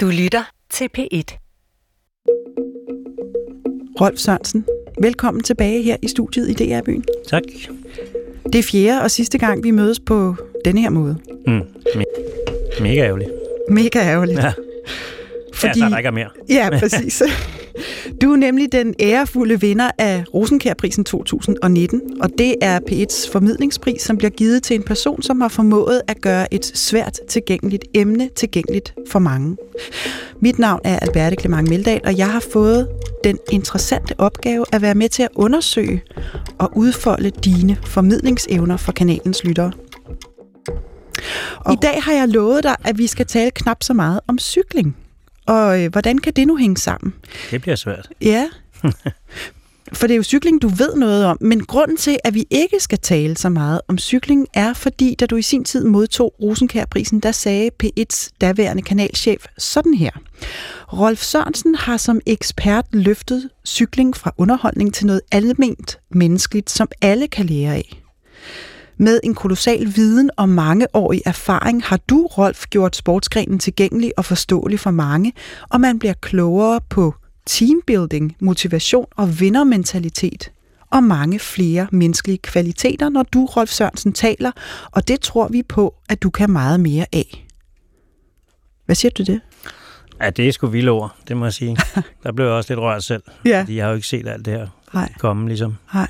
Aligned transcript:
Du 0.00 0.06
lytter 0.06 0.42
til 0.70 0.88
P1. 0.98 1.36
Rolf 4.00 4.18
Sørensen, 4.18 4.64
velkommen 5.00 5.42
tilbage 5.42 5.82
her 5.82 5.96
i 6.02 6.08
studiet 6.08 6.60
i 6.60 6.64
DR 6.64 6.82
Byen. 6.82 7.04
Tak. 7.28 7.42
Det 8.52 8.58
er 8.58 8.62
fjerde 8.62 9.02
og 9.02 9.10
sidste 9.10 9.38
gang, 9.38 9.64
vi 9.64 9.70
mødes 9.70 10.00
på 10.00 10.36
denne 10.64 10.80
her 10.80 10.90
måde. 10.90 11.18
Mm. 11.46 11.58
Me- 11.86 12.82
mega 12.82 13.00
ærgerligt. 13.00 13.30
Mega 13.70 13.98
ærgerligt. 13.98 14.38
Ja. 14.38 14.52
Fordi... 15.54 15.80
Ja, 15.80 15.84
der 15.84 15.94
rækker 15.94 16.10
mere. 16.10 16.28
Ja, 16.48 16.68
præcis. 16.78 17.22
Du 18.22 18.32
er 18.32 18.36
nemlig 18.36 18.72
den 18.72 18.94
ærefulde 19.00 19.60
vinder 19.60 19.90
af 19.98 20.24
Rosenkærprisen 20.34 21.04
2019, 21.04 22.02
og 22.20 22.30
det 22.38 22.54
er 22.62 22.80
P1's 22.90 23.32
formidlingspris, 23.32 24.02
som 24.02 24.16
bliver 24.16 24.30
givet 24.30 24.62
til 24.62 24.76
en 24.76 24.82
person, 24.82 25.22
som 25.22 25.40
har 25.40 25.48
formået 25.48 26.02
at 26.08 26.20
gøre 26.20 26.54
et 26.54 26.64
svært 26.64 27.18
tilgængeligt 27.28 27.84
emne 27.94 28.28
tilgængeligt 28.36 28.94
for 29.10 29.18
mange. 29.18 29.56
Mit 30.40 30.58
navn 30.58 30.80
er 30.84 30.98
Alberte 30.98 31.36
Clement 31.40 31.68
Meldal, 31.68 32.00
og 32.04 32.18
jeg 32.18 32.30
har 32.30 32.44
fået 32.52 32.88
den 33.24 33.38
interessante 33.52 34.14
opgave 34.18 34.64
at 34.72 34.82
være 34.82 34.94
med 34.94 35.08
til 35.08 35.22
at 35.22 35.28
undersøge 35.34 36.02
og 36.58 36.76
udfolde 36.76 37.30
dine 37.30 37.76
formidlingsevner 37.84 38.76
for 38.76 38.92
kanalens 38.92 39.44
lyttere. 39.44 39.72
Og 41.60 41.72
I 41.72 41.76
dag 41.82 42.02
har 42.02 42.12
jeg 42.12 42.28
lovet 42.28 42.62
dig, 42.62 42.76
at 42.84 42.98
vi 42.98 43.06
skal 43.06 43.26
tale 43.26 43.50
knap 43.50 43.82
så 43.82 43.94
meget 43.94 44.20
om 44.28 44.38
cykling. 44.38 44.96
Og 45.48 45.82
øh, 45.82 45.90
hvordan 45.90 46.18
kan 46.18 46.32
det 46.32 46.46
nu 46.46 46.56
hænge 46.56 46.76
sammen? 46.76 47.14
Det 47.50 47.60
bliver 47.60 47.76
svært. 47.76 48.08
Ja, 48.20 48.48
for 49.92 50.06
det 50.06 50.14
er 50.14 50.16
jo 50.16 50.22
cykling, 50.22 50.62
du 50.62 50.68
ved 50.68 50.94
noget 50.96 51.26
om. 51.26 51.38
Men 51.40 51.64
grunden 51.64 51.96
til, 51.96 52.18
at 52.24 52.34
vi 52.34 52.44
ikke 52.50 52.80
skal 52.80 52.98
tale 52.98 53.36
så 53.36 53.48
meget 53.48 53.80
om 53.88 53.98
cykling, 53.98 54.46
er 54.54 54.72
fordi, 54.72 55.14
da 55.20 55.26
du 55.26 55.36
i 55.36 55.42
sin 55.42 55.64
tid 55.64 55.84
modtog 55.84 56.34
Rosenkærprisen, 56.42 57.20
der 57.20 57.32
sagde 57.32 57.70
P1's 57.84 58.30
daværende 58.40 58.82
kanalchef 58.82 59.46
sådan 59.58 59.94
her. 59.94 60.10
Rolf 60.92 61.22
Sørensen 61.22 61.74
har 61.74 61.96
som 61.96 62.20
ekspert 62.26 62.84
løftet 62.92 63.48
cykling 63.66 64.16
fra 64.16 64.34
underholdning 64.38 64.94
til 64.94 65.06
noget 65.06 65.20
alment 65.32 65.98
menneskeligt, 66.10 66.70
som 66.70 66.88
alle 67.00 67.28
kan 67.28 67.46
lære 67.46 67.74
af. 67.74 68.02
Med 68.98 69.20
en 69.24 69.34
kolossal 69.34 69.92
viden 69.96 70.30
og 70.36 70.48
mangeårig 70.48 71.22
erfaring 71.26 71.82
har 71.84 71.96
du, 71.96 72.26
Rolf, 72.26 72.64
gjort 72.70 72.96
sportsgrenen 72.96 73.58
tilgængelig 73.58 74.12
og 74.16 74.24
forståelig 74.24 74.80
for 74.80 74.90
mange, 74.90 75.32
og 75.68 75.80
man 75.80 75.98
bliver 75.98 76.14
klogere 76.20 76.80
på 76.88 77.14
teambuilding, 77.46 78.36
motivation 78.40 79.06
og 79.16 79.40
vindermentalitet 79.40 80.52
og 80.90 81.02
mange 81.04 81.38
flere 81.38 81.86
menneskelige 81.92 82.38
kvaliteter, 82.38 83.08
når 83.08 83.22
du, 83.22 83.44
Rolf 83.46 83.70
Sørensen, 83.70 84.12
taler, 84.12 84.52
og 84.90 85.08
det 85.08 85.20
tror 85.20 85.48
vi 85.48 85.62
på, 85.62 85.94
at 86.08 86.22
du 86.22 86.30
kan 86.30 86.50
meget 86.50 86.80
mere 86.80 87.06
af. 87.12 87.46
Hvad 88.86 88.94
siger 88.96 89.12
du 89.18 89.22
det? 89.22 89.40
Ja, 90.22 90.30
det 90.30 90.48
er 90.48 90.52
sgu 90.52 90.66
vildt 90.66 90.88
ord, 90.88 91.16
det 91.28 91.36
må 91.36 91.44
jeg 91.46 91.52
sige. 91.52 91.76
Der 92.22 92.32
blev 92.32 92.46
jeg 92.46 92.54
også 92.54 92.72
lidt 92.72 92.80
rørt 92.80 93.04
selv, 93.04 93.22
Ja. 93.44 93.60
fordi 93.60 93.76
jeg 93.76 93.84
har 93.84 93.90
jo 93.90 93.94
ikke 93.96 94.06
set 94.06 94.28
alt 94.28 94.44
det 94.44 94.52
her 94.54 94.66
Nej. 94.94 95.12
komme, 95.18 95.48
ligesom. 95.48 95.74
Nej. 95.94 96.08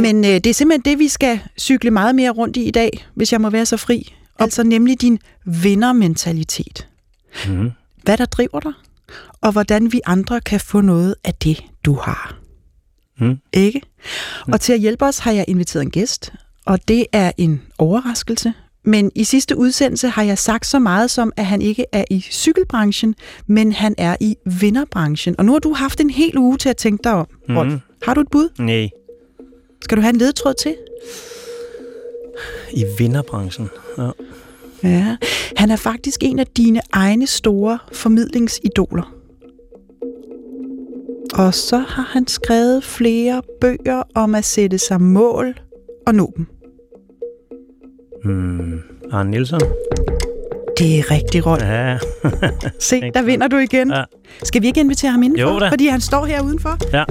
Men 0.00 0.24
øh, 0.24 0.30
det 0.30 0.46
er 0.46 0.54
simpelthen 0.54 0.92
det, 0.92 0.98
vi 0.98 1.08
skal 1.08 1.40
cykle 1.58 1.90
meget 1.90 2.14
mere 2.14 2.30
rundt 2.30 2.56
i 2.56 2.62
i 2.64 2.70
dag, 2.70 3.06
hvis 3.14 3.32
jeg 3.32 3.40
må 3.40 3.50
være 3.50 3.66
så 3.66 3.76
fri. 3.76 4.14
Altså 4.38 4.62
nemlig 4.62 5.00
din 5.00 5.18
vindermentalitet. 5.44 6.88
Mm-hmm. 7.48 7.70
Hvad 8.02 8.16
der 8.16 8.24
driver 8.24 8.60
dig, 8.60 8.72
og 9.40 9.52
hvordan 9.52 9.92
vi 9.92 10.00
andre 10.06 10.40
kan 10.40 10.60
få 10.60 10.80
noget 10.80 11.14
af 11.24 11.34
det, 11.34 11.64
du 11.84 11.94
har. 11.94 12.38
Mm. 13.20 13.38
Ikke? 13.52 13.80
Og 14.52 14.60
til 14.60 14.72
at 14.72 14.80
hjælpe 14.80 15.04
os 15.04 15.18
har 15.18 15.32
jeg 15.32 15.44
inviteret 15.48 15.82
en 15.82 15.90
gæst, 15.90 16.32
og 16.66 16.88
det 16.88 17.06
er 17.12 17.32
en 17.36 17.62
overraskelse. 17.78 18.52
Men 18.84 19.10
i 19.14 19.24
sidste 19.24 19.56
udsendelse 19.56 20.08
har 20.08 20.22
jeg 20.22 20.38
sagt 20.38 20.66
så 20.66 20.78
meget 20.78 21.10
som, 21.10 21.32
at 21.36 21.46
han 21.46 21.62
ikke 21.62 21.84
er 21.92 22.04
i 22.10 22.20
cykelbranchen, 22.20 23.14
men 23.46 23.72
han 23.72 23.94
er 23.98 24.16
i 24.20 24.36
vinderbranchen. 24.60 25.34
Og 25.38 25.44
nu 25.44 25.52
har 25.52 25.58
du 25.58 25.72
haft 25.72 26.00
en 26.00 26.10
hel 26.10 26.38
uge 26.38 26.56
til 26.56 26.68
at 26.68 26.76
tænke 26.76 27.04
dig 27.04 27.12
om, 27.12 27.26
Rolf. 27.50 27.72
Mhm. 27.72 27.80
Har 28.02 28.14
du 28.14 28.20
et 28.20 28.28
bud? 28.30 28.48
Nej, 28.58 28.88
Skal 29.82 29.96
du 29.96 30.02
have 30.02 30.10
en 30.10 30.16
ledetråd 30.18 30.54
til? 30.54 30.74
i 32.72 32.84
vinderbranchen. 32.98 33.68
Ja. 33.98 34.10
Ja. 34.82 35.16
Han 35.56 35.70
er 35.70 35.76
faktisk 35.76 36.22
en 36.22 36.38
af 36.38 36.46
dine 36.46 36.80
egne 36.92 37.26
store 37.26 37.78
formidlingsidoler. 37.92 39.14
Og 41.34 41.54
så 41.54 41.78
har 41.78 42.02
han 42.02 42.26
skrevet 42.26 42.84
flere 42.84 43.42
bøger 43.60 44.02
om 44.14 44.34
at 44.34 44.44
sætte 44.44 44.78
sig 44.78 45.00
mål 45.00 45.54
og 46.06 46.14
nå 46.14 46.32
dem. 46.36 46.46
Mm. 48.24 48.80
Arne 49.12 49.30
Nielsen? 49.30 49.60
Det 50.78 50.98
er 50.98 51.10
rigtig 51.10 51.46
Rolf. 51.46 51.62
Ja. 51.62 51.98
Se, 52.78 53.00
der 53.14 53.22
vinder 53.22 53.48
du 53.48 53.56
igen. 53.56 53.90
ja. 53.90 54.04
Skal 54.42 54.62
vi 54.62 54.66
ikke 54.66 54.80
invitere 54.80 55.10
ham 55.10 55.22
indenfor? 55.22 55.52
Jo 55.52 55.58
da. 55.58 55.68
Fordi 55.68 55.86
han 55.86 56.00
står 56.00 56.24
her 56.26 56.42
udenfor. 56.42 56.76
ja. 56.92 57.04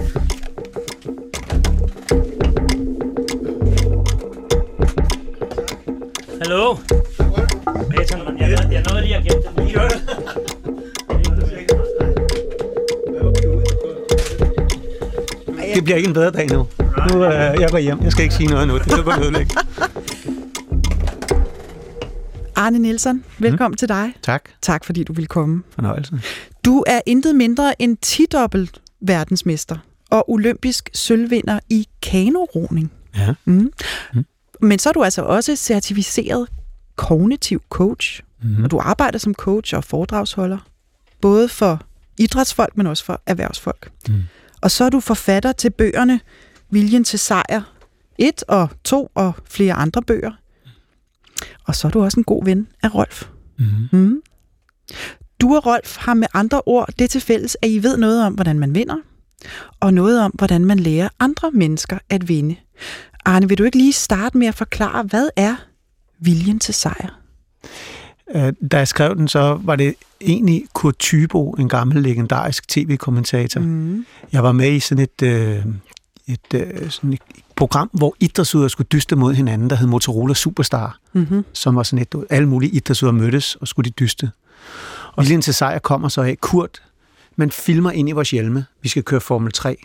Det 15.75 15.83
bliver 15.83 15.97
ikke 15.97 16.07
en 16.07 16.13
bedre 16.13 16.31
dag 16.31 16.47
nu. 16.47 16.67
Nu 17.09 17.25
øh, 17.25 17.31
jeg 17.61 17.67
går 17.71 17.77
hjem. 17.77 18.01
Jeg 18.03 18.11
skal 18.11 18.23
ikke 18.23 18.35
sige 18.35 18.49
noget 18.49 18.67
nu. 18.67 18.77
Det 18.77 18.91
er 18.91 19.03
bare 19.03 19.21
ødelægge. 19.21 19.55
Arne 22.55 22.79
Nielsen, 22.79 23.23
velkommen 23.39 23.73
mm. 23.73 23.77
til 23.77 23.87
dig. 23.87 24.13
Tak. 24.21 24.49
Tak 24.61 24.85
fordi 24.85 25.03
du 25.03 25.13
vil 25.13 25.27
komme. 25.27 25.63
Fornøjelse. 25.75 26.21
Du 26.65 26.83
er 26.87 27.01
intet 27.05 27.35
mindre 27.35 27.81
end 27.81 27.97
10-dobbelt 28.05 28.81
verdensmester 29.01 29.77
og 30.09 30.31
olympisk 30.31 30.89
sølvvinder 30.93 31.59
i 31.69 31.87
kanoroning. 32.01 32.91
Ja. 33.17 33.33
Mm. 33.45 33.71
Mm. 34.13 34.25
Men 34.61 34.79
så 34.79 34.89
er 34.89 34.93
du 34.93 35.03
altså 35.03 35.21
også 35.21 35.55
certificeret 35.55 36.47
kognitiv 36.95 37.61
coach, 37.69 38.21
Mm-hmm. 38.41 38.63
og 38.63 38.71
du 38.71 38.79
arbejder 38.79 39.19
som 39.19 39.33
coach 39.33 39.75
og 39.75 39.83
foredragsholder, 39.83 40.57
både 41.21 41.49
for 41.49 41.81
idrætsfolk, 42.17 42.77
men 42.77 42.87
også 42.87 43.05
for 43.05 43.21
erhvervsfolk. 43.25 43.91
Mm. 44.09 44.23
Og 44.61 44.71
så 44.71 44.83
er 44.83 44.89
du 44.89 44.99
forfatter 44.99 45.51
til 45.51 45.69
bøgerne 45.69 46.19
Viljen 46.69 47.03
til 47.03 47.19
sejr 47.19 47.61
1 48.17 48.43
og 48.47 48.69
2 48.83 49.11
og 49.15 49.33
flere 49.49 49.73
andre 49.73 50.01
bøger. 50.01 50.31
Og 51.63 51.75
så 51.75 51.87
er 51.87 51.91
du 51.91 52.03
også 52.03 52.19
en 52.19 52.23
god 52.23 52.45
ven 52.45 52.67
af 52.83 52.95
Rolf. 52.95 53.27
Mm-hmm. 53.59 53.99
Mm. 53.99 54.21
Du 55.41 55.55
og 55.55 55.65
Rolf 55.65 55.97
har 55.97 56.13
med 56.13 56.27
andre 56.33 56.61
ord 56.65 56.89
det 56.99 57.09
til 57.09 57.21
fælles, 57.21 57.57
at 57.61 57.69
I 57.69 57.83
ved 57.83 57.97
noget 57.97 58.25
om, 58.25 58.33
hvordan 58.33 58.59
man 58.59 58.75
vinder, 58.75 58.95
og 59.79 59.93
noget 59.93 60.21
om, 60.21 60.31
hvordan 60.31 60.65
man 60.65 60.79
lærer 60.79 61.09
andre 61.19 61.51
mennesker 61.51 61.97
at 62.09 62.27
vinde. 62.27 62.55
Arne, 63.25 63.49
vil 63.49 63.57
du 63.57 63.63
ikke 63.63 63.77
lige 63.77 63.93
starte 63.93 64.37
med 64.37 64.47
at 64.47 64.55
forklare, 64.55 65.03
hvad 65.03 65.29
er 65.35 65.55
viljen 66.19 66.59
til 66.59 66.73
sejr? 66.73 67.21
Øh, 68.35 68.53
Da 68.71 68.77
jeg 68.77 68.87
skrev 68.87 69.15
den, 69.15 69.27
så 69.27 69.59
var 69.63 69.75
det 69.75 69.95
egentlig 70.21 70.63
Kurt 70.73 70.95
Thybo, 70.99 71.51
en 71.51 71.69
gammel 71.69 72.03
legendarisk 72.03 72.67
tv-kommentator. 72.67 73.61
Mm. 73.61 74.05
Jeg 74.33 74.43
var 74.43 74.51
med 74.51 74.71
i 74.71 74.79
sådan 74.79 75.03
et, 75.03 75.21
øh, 75.27 75.65
et, 76.27 76.53
øh, 76.55 76.89
sådan 76.89 77.13
et 77.13 77.19
program, 77.55 77.89
hvor 77.93 78.15
idrætsudøvere 78.19 78.69
skulle 78.69 78.87
dyste 78.91 79.15
mod 79.15 79.33
hinanden, 79.33 79.69
der 79.69 79.75
hed 79.75 79.87
Motorola 79.87 80.33
Superstar, 80.33 80.97
Mm-hmm. 81.13 81.45
som 81.53 81.75
var 81.75 81.83
sådan 81.83 82.01
et, 82.01 82.25
alle 82.29 82.47
mulige 82.49 82.71
idrætsudøvere 82.71 83.17
mødtes, 83.23 83.55
og 83.55 83.67
skulle 83.67 83.85
de 83.85 83.93
dyste. 83.99 84.31
Og 85.15 85.23
viljen 85.23 85.41
til 85.41 85.53
sejr 85.53 85.79
kommer 85.79 86.07
så 86.07 86.21
af, 86.21 86.37
Kurt, 86.41 86.81
man 87.35 87.51
filmer 87.51 87.91
ind 87.91 88.09
i 88.09 88.11
vores 88.11 88.31
hjelme, 88.31 88.65
vi 88.81 88.89
skal 88.89 89.03
køre 89.03 89.21
Formel 89.21 89.51
3. 89.51 89.77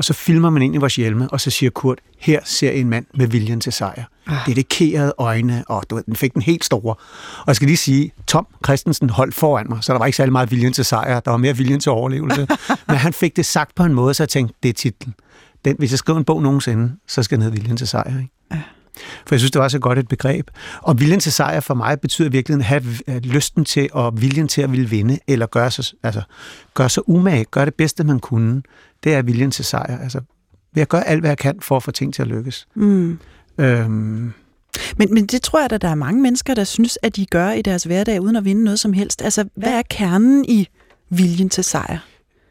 Og 0.00 0.04
så 0.04 0.12
filmer 0.12 0.50
man 0.50 0.62
ind 0.62 0.74
i 0.74 0.78
vores 0.78 0.96
hjelme, 0.96 1.28
og 1.28 1.40
så 1.40 1.50
siger 1.50 1.70
Kurt, 1.70 1.98
her 2.18 2.40
ser 2.44 2.70
en 2.70 2.88
mand 2.88 3.06
med 3.14 3.26
viljen 3.26 3.60
til 3.60 3.72
sejr. 3.72 4.04
Ah. 4.26 4.36
Dedikerede 4.46 5.14
øjne, 5.18 5.64
og 5.68 5.84
du 5.90 5.94
ved, 5.94 6.02
den 6.04 6.16
fik 6.16 6.34
den 6.34 6.42
helt 6.42 6.64
store. 6.64 6.94
Og 7.38 7.44
jeg 7.46 7.56
skal 7.56 7.66
lige 7.66 7.76
sige, 7.76 8.12
Tom 8.26 8.46
Christensen 8.64 9.10
holdt 9.10 9.34
foran 9.34 9.66
mig, 9.68 9.84
så 9.84 9.92
der 9.92 9.98
var 9.98 10.06
ikke 10.06 10.16
særlig 10.16 10.32
meget 10.32 10.50
viljen 10.50 10.72
til 10.72 10.84
sejr, 10.84 11.20
der 11.20 11.30
var 11.30 11.38
mere 11.38 11.56
viljen 11.56 11.80
til 11.80 11.92
overlevelse. 11.92 12.46
Men 12.88 12.96
han 12.96 13.12
fik 13.12 13.36
det 13.36 13.46
sagt 13.46 13.74
på 13.74 13.84
en 13.84 13.94
måde, 13.94 14.14
så 14.14 14.22
jeg 14.22 14.28
tænkte, 14.28 14.54
det 14.62 14.68
er 14.68 14.72
titlen. 14.72 15.14
Den, 15.64 15.76
hvis 15.78 15.90
jeg 15.90 15.98
skriver 15.98 16.18
en 16.18 16.24
bog 16.24 16.42
nogensinde, 16.42 16.92
så 17.08 17.22
skal 17.22 17.36
den 17.38 17.42
hedde 17.42 17.56
Viljen 17.56 17.76
til 17.76 17.88
sejr. 17.88 18.18
Ikke? 18.18 18.32
Ja. 18.52 18.60
For 19.26 19.34
jeg 19.34 19.40
synes, 19.40 19.50
det 19.50 19.60
var 19.60 19.68
så 19.68 19.78
godt 19.78 19.98
et 19.98 20.08
begreb. 20.08 20.50
Og 20.82 21.00
viljen 21.00 21.20
til 21.20 21.32
sejr 21.32 21.60
for 21.60 21.74
mig 21.74 22.00
betyder 22.00 22.28
virkelig 22.28 22.58
at 22.58 22.64
have 22.64 22.82
lysten 23.20 23.64
til 23.64 23.88
og 23.92 24.20
viljen 24.20 24.48
til 24.48 24.62
at 24.62 24.72
ville 24.72 24.90
vinde, 24.90 25.18
eller 25.28 25.46
gøre 25.46 25.70
sig, 25.70 25.84
altså, 26.02 26.22
gøre 26.74 26.88
sig 26.88 27.08
umage, 27.08 27.44
gøre 27.44 27.64
det 27.64 27.74
bedste, 27.74 28.04
man 28.04 28.18
kunne. 28.18 28.62
Det 29.04 29.14
er 29.14 29.22
viljen 29.22 29.50
til 29.50 29.64
sejr. 29.64 29.98
Altså, 30.02 30.20
ved 30.74 30.82
at 30.82 30.88
gøre 30.88 31.08
alt, 31.08 31.20
hvad 31.20 31.30
jeg 31.30 31.38
kan 31.38 31.58
for 31.60 31.76
at 31.76 31.82
få 31.82 31.90
ting 31.90 32.14
til 32.14 32.22
at 32.22 32.28
lykkes. 32.28 32.66
Mm. 32.74 33.18
Øhm, 33.58 34.32
Men, 34.96 35.14
men 35.14 35.26
det 35.26 35.42
tror 35.42 35.58
jeg, 35.60 35.72
at 35.72 35.82
der 35.82 35.88
er 35.88 35.94
mange 35.94 36.22
mennesker, 36.22 36.54
der 36.54 36.64
synes, 36.64 36.98
at 37.02 37.16
de 37.16 37.26
gør 37.26 37.50
i 37.50 37.62
deres 37.62 37.84
hverdag, 37.84 38.20
uden 38.20 38.36
at 38.36 38.44
vinde 38.44 38.64
noget 38.64 38.80
som 38.80 38.92
helst. 38.92 39.22
Altså, 39.22 39.44
hvad 39.56 39.72
er 39.72 39.82
kernen 39.90 40.44
i 40.48 40.68
viljen 41.10 41.48
til 41.48 41.64
sejr? 41.64 41.98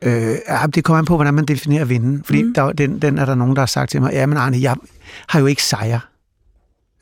Øh, 0.01 0.35
ja, 0.47 0.65
det 0.75 0.83
kommer 0.83 0.99
an 0.99 1.05
på, 1.05 1.15
hvordan 1.15 1.33
man 1.33 1.45
definerer 1.45 1.85
vinden. 1.85 2.23
Fordi 2.23 2.41
Mm. 2.41 2.47
mm. 2.47 2.53
der, 2.53 2.71
den, 2.71 3.01
den 3.01 3.17
er 3.17 3.25
der 3.25 3.35
nogen, 3.35 3.55
der 3.55 3.61
har 3.61 3.65
sagt 3.67 3.91
til 3.91 4.01
mig, 4.01 4.13
ja, 4.13 4.25
men 4.25 4.37
Arne, 4.37 4.57
jeg 4.61 4.75
har 5.27 5.39
jo 5.39 5.45
ikke 5.45 5.63
sejr. 5.63 5.99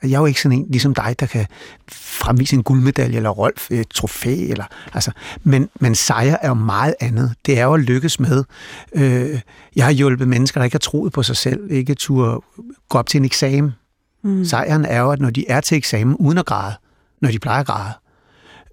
Jeg 0.04 0.12
er 0.12 0.20
jo 0.20 0.26
ikke 0.26 0.42
sådan 0.42 0.58
en, 0.58 0.66
ligesom 0.70 0.94
dig, 0.94 1.16
der 1.20 1.26
kan 1.26 1.46
fremvise 1.92 2.56
en 2.56 2.64
guldmedalje, 2.64 3.18
eller 3.18 3.30
Rolf 3.30 3.72
et 3.72 3.90
trofæ, 3.90 4.36
eller, 4.50 4.66
altså, 4.94 5.12
men, 5.44 5.70
men 5.80 5.96
sejr 5.96 6.38
er 6.42 6.48
jo 6.48 6.54
meget 6.54 6.96
andet. 7.00 7.34
Det 7.46 7.60
er 7.60 7.64
jo 7.64 7.74
at 7.74 7.80
lykkes 7.80 8.20
med. 8.20 8.44
Øh, 8.96 9.40
jeg 9.76 9.86
har 9.86 9.92
hjulpet 9.92 10.28
mennesker, 10.28 10.60
der 10.60 10.66
ikke 10.66 10.76
har 10.76 10.80
troet 10.80 11.14
på 11.14 11.24
sig 11.24 11.38
selv, 11.38 11.72
ikke 11.72 11.96
turde 11.96 12.42
gå 12.90 12.98
op 12.98 13.08
til 13.08 13.18
en 13.18 13.26
eksamen. 13.26 13.72
Mm. 14.24 14.46
Sejren 14.46 14.86
er 14.86 15.00
jo, 15.00 15.12
at 15.12 15.20
når 15.20 15.30
de 15.30 15.50
er 15.50 15.62
til 15.62 15.78
eksamen 15.78 16.16
uden 16.16 16.38
at 16.38 16.46
græde, 16.46 16.74
når 17.22 17.32
de 17.32 17.40
plejer 17.40 17.60
at 17.60 17.68
græde, 17.68 17.94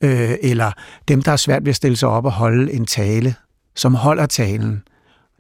øh, 0.03 0.37
eller 0.43 0.73
dem, 1.09 1.23
der 1.23 1.33
er 1.33 1.37
svært 1.37 1.65
ved 1.65 1.71
at 1.71 1.77
stille 1.77 1.97
sig 1.97 2.09
op 2.09 2.25
og 2.25 2.33
holde 2.33 2.73
en 2.73 2.87
tale, 2.87 3.35
som 3.75 3.95
holder 3.95 4.27
talen, 4.27 4.83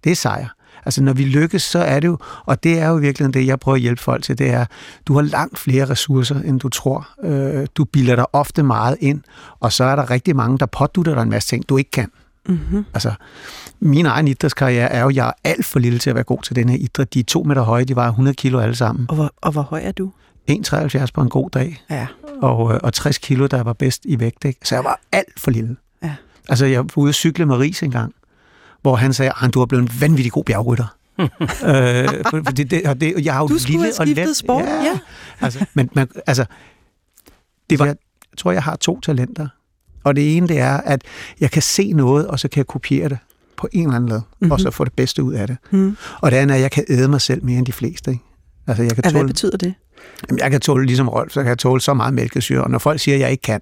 det 0.04 0.12
er 0.12 0.16
sejr. 0.16 0.48
Altså 0.86 1.02
når 1.02 1.12
vi 1.12 1.24
lykkes, 1.24 1.62
så 1.62 1.78
er 1.78 2.00
det 2.00 2.08
jo, 2.08 2.18
og 2.44 2.64
det 2.64 2.78
er 2.78 2.88
jo 2.88 2.94
virkelig 2.94 3.34
det, 3.34 3.46
jeg 3.46 3.60
prøver 3.60 3.76
at 3.76 3.82
hjælpe 3.82 4.02
folk 4.02 4.22
til, 4.22 4.38
det 4.38 4.50
er, 4.50 4.64
du 5.06 5.14
har 5.14 5.22
langt 5.22 5.58
flere 5.58 5.84
ressourcer, 5.84 6.40
end 6.40 6.60
du 6.60 6.68
tror. 6.68 7.08
Øh, 7.22 7.66
du 7.74 7.84
bilder 7.84 8.16
dig 8.16 8.26
ofte 8.32 8.62
meget 8.62 8.96
ind, 9.00 9.20
og 9.60 9.72
så 9.72 9.84
er 9.84 9.96
der 9.96 10.10
rigtig 10.10 10.36
mange, 10.36 10.58
der 10.58 10.66
pådutter 10.66 11.14
dig 11.14 11.22
en 11.22 11.30
masse 11.30 11.48
ting, 11.48 11.68
du 11.68 11.76
ikke 11.76 11.90
kan. 11.90 12.10
Mm-hmm. 12.48 12.84
Altså, 12.94 13.12
min 13.80 14.06
egen 14.06 14.28
idrætskarriere 14.28 14.92
er 14.92 15.02
jo, 15.02 15.10
jeg 15.10 15.28
er 15.28 15.32
alt 15.44 15.64
for 15.64 15.78
lille 15.78 15.98
til 15.98 16.10
at 16.10 16.16
være 16.16 16.24
god 16.24 16.42
til 16.42 16.56
den 16.56 16.68
her 16.68 16.78
idræt. 16.78 17.14
De 17.14 17.20
er 17.20 17.24
to 17.24 17.42
meter 17.42 17.62
høje, 17.62 17.84
de 17.84 17.96
var 17.96 18.08
100 18.08 18.34
kilo 18.34 18.58
alle 18.58 18.74
sammen. 18.74 19.06
Og 19.08 19.14
hvor, 19.14 19.32
og 19.40 19.52
hvor 19.52 19.62
høj 19.62 19.80
er 19.84 19.92
du? 19.92 20.12
1,73 20.50 21.06
på 21.14 21.20
en 21.20 21.28
god 21.28 21.50
dag. 21.50 21.84
Ja. 21.90 22.06
Og, 22.42 22.74
øh, 22.74 22.80
og 22.82 22.92
60 22.92 23.18
kilo, 23.18 23.46
der 23.46 23.62
var 23.62 23.72
bedst 23.72 24.02
i 24.04 24.20
vægt. 24.20 24.44
Ikke? 24.44 24.60
Så 24.64 24.74
jeg 24.74 24.84
var 24.84 25.00
alt 25.12 25.40
for 25.40 25.50
lille. 25.50 25.76
Ja. 26.02 26.14
Altså, 26.48 26.66
jeg 26.66 26.78
var 26.78 26.90
ude 26.96 27.08
at 27.08 27.14
cykle 27.14 27.46
med 27.46 27.56
Ries 27.56 27.82
engang, 27.82 28.14
hvor 28.84 28.96
han 28.96 29.12
sagde, 29.12 29.32
at 29.42 29.54
du 29.54 29.60
er 29.60 29.66
blevet 29.66 29.82
en 29.82 30.00
vanvittig 30.00 30.32
god 30.32 30.44
bjergrytter. 30.44 30.96
øh, 31.18 31.28
for, 32.30 32.42
for 32.44 32.52
det, 32.52 32.70
det, 32.70 32.86
og 32.86 33.00
det, 33.00 33.24
jeg 33.24 33.34
har 33.34 33.40
jo 33.40 33.48
Du 33.48 33.58
skulle 33.58 33.70
lille 33.72 33.84
have 33.84 33.90
og 34.00 34.06
skiftet 34.06 34.26
let. 34.26 34.36
sport, 34.36 34.64
ja. 34.64 34.98
Altså, 35.40 35.66
men 35.74 35.90
man, 35.94 36.08
altså, 36.26 36.44
det 37.70 37.78
var, 37.78 37.86
jeg 37.86 37.96
tror, 38.38 38.52
jeg 38.52 38.62
har 38.62 38.76
to 38.76 39.00
talenter. 39.00 39.48
Og 40.04 40.16
det 40.16 40.36
ene, 40.36 40.48
det 40.48 40.58
er, 40.58 40.76
at 40.76 41.02
jeg 41.40 41.50
kan 41.50 41.62
se 41.62 41.92
noget, 41.92 42.26
og 42.26 42.40
så 42.40 42.48
kan 42.48 42.58
jeg 42.58 42.66
kopiere 42.66 43.08
det 43.08 43.18
på 43.56 43.68
en 43.72 43.82
eller 43.82 43.96
anden 43.96 44.08
led, 44.10 44.18
mm-hmm. 44.20 44.52
og 44.52 44.60
så 44.60 44.70
få 44.70 44.84
det 44.84 44.92
bedste 44.92 45.22
ud 45.22 45.32
af 45.34 45.46
det. 45.46 45.56
Mm. 45.70 45.96
Og 46.20 46.30
det 46.30 46.36
andet 46.36 46.54
er, 46.54 46.58
at 46.58 46.62
jeg 46.62 46.70
kan 46.70 46.84
æde 46.88 47.08
mig 47.08 47.20
selv 47.20 47.44
mere 47.44 47.58
end 47.58 47.66
de 47.66 47.72
fleste. 47.72 48.10
Ikke? 48.10 48.22
Altså, 48.66 48.82
jeg 48.82 48.92
kan 48.94 49.04
Ja, 49.04 49.10
hvad 49.10 49.20
tåle, 49.20 49.28
betyder 49.28 49.56
det? 49.56 49.74
jamen, 50.28 50.38
jeg 50.38 50.50
kan 50.50 50.60
tåle, 50.60 50.86
ligesom 50.86 51.08
Rolf, 51.08 51.32
så 51.32 51.40
kan 51.42 51.48
jeg 51.48 51.58
tåle 51.58 51.80
så 51.80 51.94
meget 51.94 52.14
mælkesyre. 52.14 52.64
Og 52.64 52.70
når 52.70 52.78
folk 52.78 53.00
siger, 53.00 53.14
at 53.14 53.20
jeg 53.20 53.30
ikke 53.30 53.42
kan, 53.42 53.60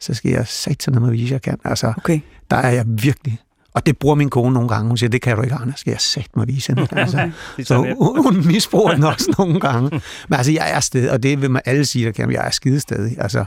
så 0.00 0.14
skal 0.14 0.30
jeg 0.30 0.46
satan 0.46 0.94
med 0.94 1.06
at 1.08 1.12
vise, 1.12 1.24
at 1.24 1.30
jeg 1.32 1.42
kan. 1.42 1.58
Altså, 1.64 1.92
Okay. 1.96 2.20
der 2.50 2.56
er 2.56 2.70
jeg 2.70 2.84
virkelig... 2.88 3.38
Og 3.74 3.86
det 3.86 3.98
bruger 3.98 4.14
min 4.14 4.30
kone 4.30 4.54
nogle 4.54 4.68
gange. 4.68 4.88
Hun 4.88 4.96
siger, 4.96 5.10
det 5.10 5.22
kan 5.22 5.36
du 5.36 5.42
ikke, 5.42 5.54
Anders. 5.54 5.80
Skal 5.80 5.90
jeg 5.90 6.00
sagt 6.00 6.36
mig 6.36 6.48
vise 6.48 6.74
hende. 6.74 6.88
Altså, 7.00 7.30
Okay. 7.54 7.64
så 7.64 7.76
hun, 7.76 8.22
hun 8.22 8.46
misbruger 8.46 8.94
den 8.94 9.04
også 9.04 9.34
nogle 9.38 9.60
gange. 9.60 9.90
Men 10.28 10.36
altså, 10.36 10.52
jeg 10.52 10.70
er 10.72 10.80
stadig, 10.80 11.10
og 11.10 11.22
det 11.22 11.42
vil 11.42 11.50
man 11.50 11.62
alle 11.64 11.84
sige, 11.84 12.04
der 12.06 12.12
kan, 12.12 12.32
jeg 12.32 12.46
er 12.46 12.50
skide 12.50 12.80
stadig. 12.80 13.16
Altså, 13.20 13.44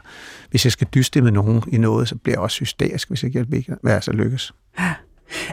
hvis 0.50 0.66
jeg 0.66 0.72
skal 0.72 0.88
dyste 0.96 1.22
med 1.22 1.32
nogen 1.32 1.64
i 1.68 1.78
noget, 1.78 2.08
så 2.10 2.16
bliver 2.16 2.34
jeg 2.36 2.42
også 2.42 2.60
hysterisk, 2.60 3.10
hvis 3.10 3.24
jeg 3.24 3.36
ikke 3.36 3.56
ikke 3.58 3.76
hvad 3.84 3.94
altså 3.94 4.12
lykkes. 4.12 4.54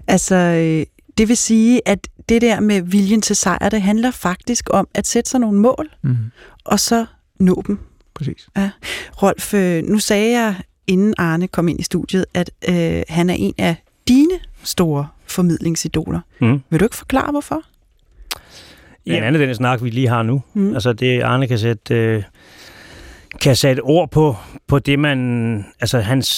Altså, 0.06 0.34
øh, 0.34 0.86
det 1.18 1.28
vil 1.28 1.36
sige, 1.36 1.80
at 1.88 2.08
det 2.28 2.42
der 2.42 2.60
med 2.60 2.82
viljen 2.82 3.20
til 3.22 3.36
sejr, 3.36 3.68
det 3.68 3.82
handler 3.82 4.10
faktisk 4.10 4.68
om 4.72 4.88
at 4.94 5.06
sætte 5.06 5.30
sig 5.30 5.40
nogle 5.40 5.58
mål, 5.58 5.88
Mm, 6.02 6.16
og 6.64 6.80
så 6.80 7.06
nå 7.40 7.62
dem. 7.66 7.78
præcis. 8.14 8.48
Rolf, 9.22 9.54
øh, 9.54 9.82
nu 9.84 9.98
sagde 9.98 10.38
jeg, 10.40 10.54
inden 10.86 11.14
Arne 11.18 11.48
kom 11.48 11.68
ind 11.68 11.80
i 11.80 11.82
studiet, 11.82 12.24
at 12.34 12.50
øh, 12.68 13.02
han 13.08 13.30
er 13.30 13.34
en 13.34 13.54
af 13.58 13.76
dine 14.08 14.34
store 14.64 15.08
formidlingsidoler. 15.26 16.20
Mm. 16.40 16.62
Vil 16.70 16.80
du 16.80 16.84
ikke 16.84 16.96
forklare, 16.96 17.30
hvorfor? 17.30 17.62
Blandt 19.04 19.24
andet 19.24 19.40
den 19.40 19.54
snak, 19.54 19.82
vi 19.82 19.90
lige 19.90 20.08
har 20.08 20.22
nu. 20.22 20.42
Mm. 20.54 20.74
Altså 20.74 20.92
det, 20.92 21.22
Arne 21.22 21.48
kan 21.48 21.58
sætte, 21.58 21.94
øh, 21.94 22.22
kan 23.40 23.56
sætte 23.56 23.80
ord 23.80 24.10
på, 24.10 24.36
på 24.66 24.78
det, 24.78 24.98
man... 24.98 25.64
Altså 25.80 26.00
hans, 26.00 26.28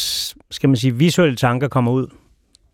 skal 0.50 0.68
man 0.68 0.76
sige, 0.76 0.94
visuelle 0.94 1.36
tanker 1.36 1.68
kommer 1.68 1.92
ud 1.92 2.06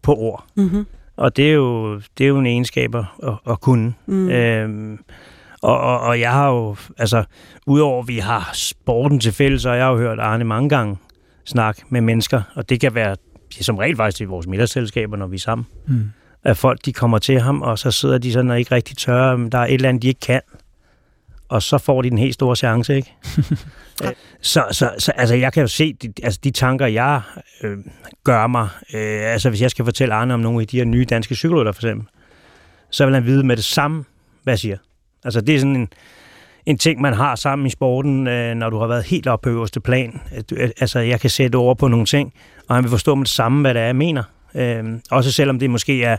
på 0.02 0.14
ord. 0.14 0.44
Mm-hmm. 0.56 0.86
Og 1.16 1.36
det 1.36 1.48
er 1.48 1.52
jo, 1.52 1.96
det 2.18 2.24
er 2.24 2.28
jo 2.28 2.38
en 2.38 2.46
egenskab 2.46 2.94
at, 2.94 3.04
at, 3.50 3.60
kunne. 3.60 3.94
Mm. 4.06 4.30
Øhm, 4.30 4.98
og, 5.62 5.80
og, 5.80 6.00
og 6.00 6.20
jeg 6.20 6.32
har 6.32 6.48
jo, 6.48 6.76
altså, 6.98 7.24
udover 7.66 8.02
at 8.02 8.08
vi 8.08 8.18
har 8.18 8.50
sporten 8.54 9.20
til 9.20 9.32
fælles, 9.32 9.62
så 9.62 9.68
har 9.68 9.76
jeg 9.76 9.86
jo 9.86 9.96
hørt 9.96 10.18
Arne 10.18 10.44
mange 10.44 10.68
gange 10.68 10.96
snakke 11.44 11.82
med 11.88 12.00
mennesker, 12.00 12.42
og 12.54 12.68
det 12.68 12.80
kan 12.80 12.94
være 12.94 13.16
det 13.58 13.62
er 13.62 13.64
som 13.64 13.78
regel 13.78 13.96
faktisk 13.96 14.20
i 14.20 14.24
vores 14.24 14.46
middagsselskaber, 14.46 15.16
når 15.16 15.26
vi 15.26 15.36
er 15.36 15.40
sammen. 15.40 15.66
Mm. 15.86 16.10
At 16.44 16.56
folk 16.56 16.84
de 16.84 16.92
kommer 16.92 17.18
til 17.18 17.40
ham, 17.40 17.62
og 17.62 17.78
så 17.78 17.90
sidder 17.90 18.18
de 18.18 18.32
sådan 18.32 18.50
og 18.50 18.58
ikke 18.58 18.74
rigtig 18.74 18.96
tør, 18.96 19.36
men 19.36 19.52
der 19.52 19.58
er 19.58 19.66
et 19.66 19.74
eller 19.74 19.88
andet, 19.88 20.02
de 20.02 20.08
ikke 20.08 20.20
kan. 20.20 20.40
Og 21.48 21.62
så 21.62 21.78
får 21.78 22.02
de 22.02 22.10
den 22.10 22.18
helt 22.18 22.34
store 22.34 22.56
chance, 22.56 22.96
ikke? 22.96 23.14
Øh, 24.04 24.12
så, 24.40 24.64
så, 24.72 24.90
så 24.98 25.12
altså, 25.12 25.34
jeg 25.34 25.52
kan 25.52 25.60
jo 25.60 25.66
se, 25.66 25.92
de, 25.92 26.12
altså, 26.22 26.40
de 26.44 26.50
tanker, 26.50 26.86
jeg 26.86 27.20
øh, 27.62 27.78
gør 28.24 28.46
mig, 28.46 28.68
øh, 28.94 29.32
altså 29.32 29.48
hvis 29.48 29.62
jeg 29.62 29.70
skal 29.70 29.84
fortælle 29.84 30.14
Arne 30.14 30.34
om 30.34 30.40
nogle 30.40 30.60
af 30.60 30.66
de 30.66 30.76
her 30.76 30.84
nye 30.84 31.04
danske 31.04 31.34
cykelrytter, 31.34 31.72
for 31.72 31.82
eksempel, 31.82 32.08
så 32.90 33.04
vil 33.04 33.14
han 33.14 33.24
vide 33.24 33.46
med 33.46 33.56
det 33.56 33.64
samme, 33.64 34.04
hvad 34.42 34.52
jeg 34.52 34.58
siger. 34.58 34.76
Altså 35.24 35.40
det 35.40 35.54
er 35.54 35.58
sådan 35.58 35.76
en, 35.76 35.88
en 36.70 36.78
ting, 36.78 37.00
man 37.00 37.14
har 37.14 37.36
sammen 37.36 37.66
i 37.66 37.70
sporten, 37.70 38.26
øh, 38.26 38.54
når 38.54 38.70
du 38.70 38.78
har 38.78 38.86
været 38.86 39.04
helt 39.04 39.26
oppe 39.26 39.44
på 39.44 39.50
øverste 39.50 39.80
plan. 39.80 40.20
At 40.30 40.50
du- 40.50 40.56
at- 40.58 40.72
Altså 40.80 40.98
jeg 40.98 41.20
kan 41.20 41.30
sætte 41.30 41.56
ord 41.56 41.78
på 41.78 41.88
nogle 41.88 42.06
ting, 42.06 42.32
og 42.68 42.74
han 42.74 42.84
vil 42.84 42.90
forstå 42.90 43.14
med 43.14 43.24
det 43.24 43.32
samme, 43.32 43.60
hvad 43.60 43.74
det 43.74 43.82
er, 43.82 43.86
jeg 43.86 43.96
mener. 43.96 44.22
Øh, 44.54 44.84
også 45.10 45.32
selvom 45.32 45.58
det 45.58 45.70
måske 45.70 46.02
er, 46.04 46.16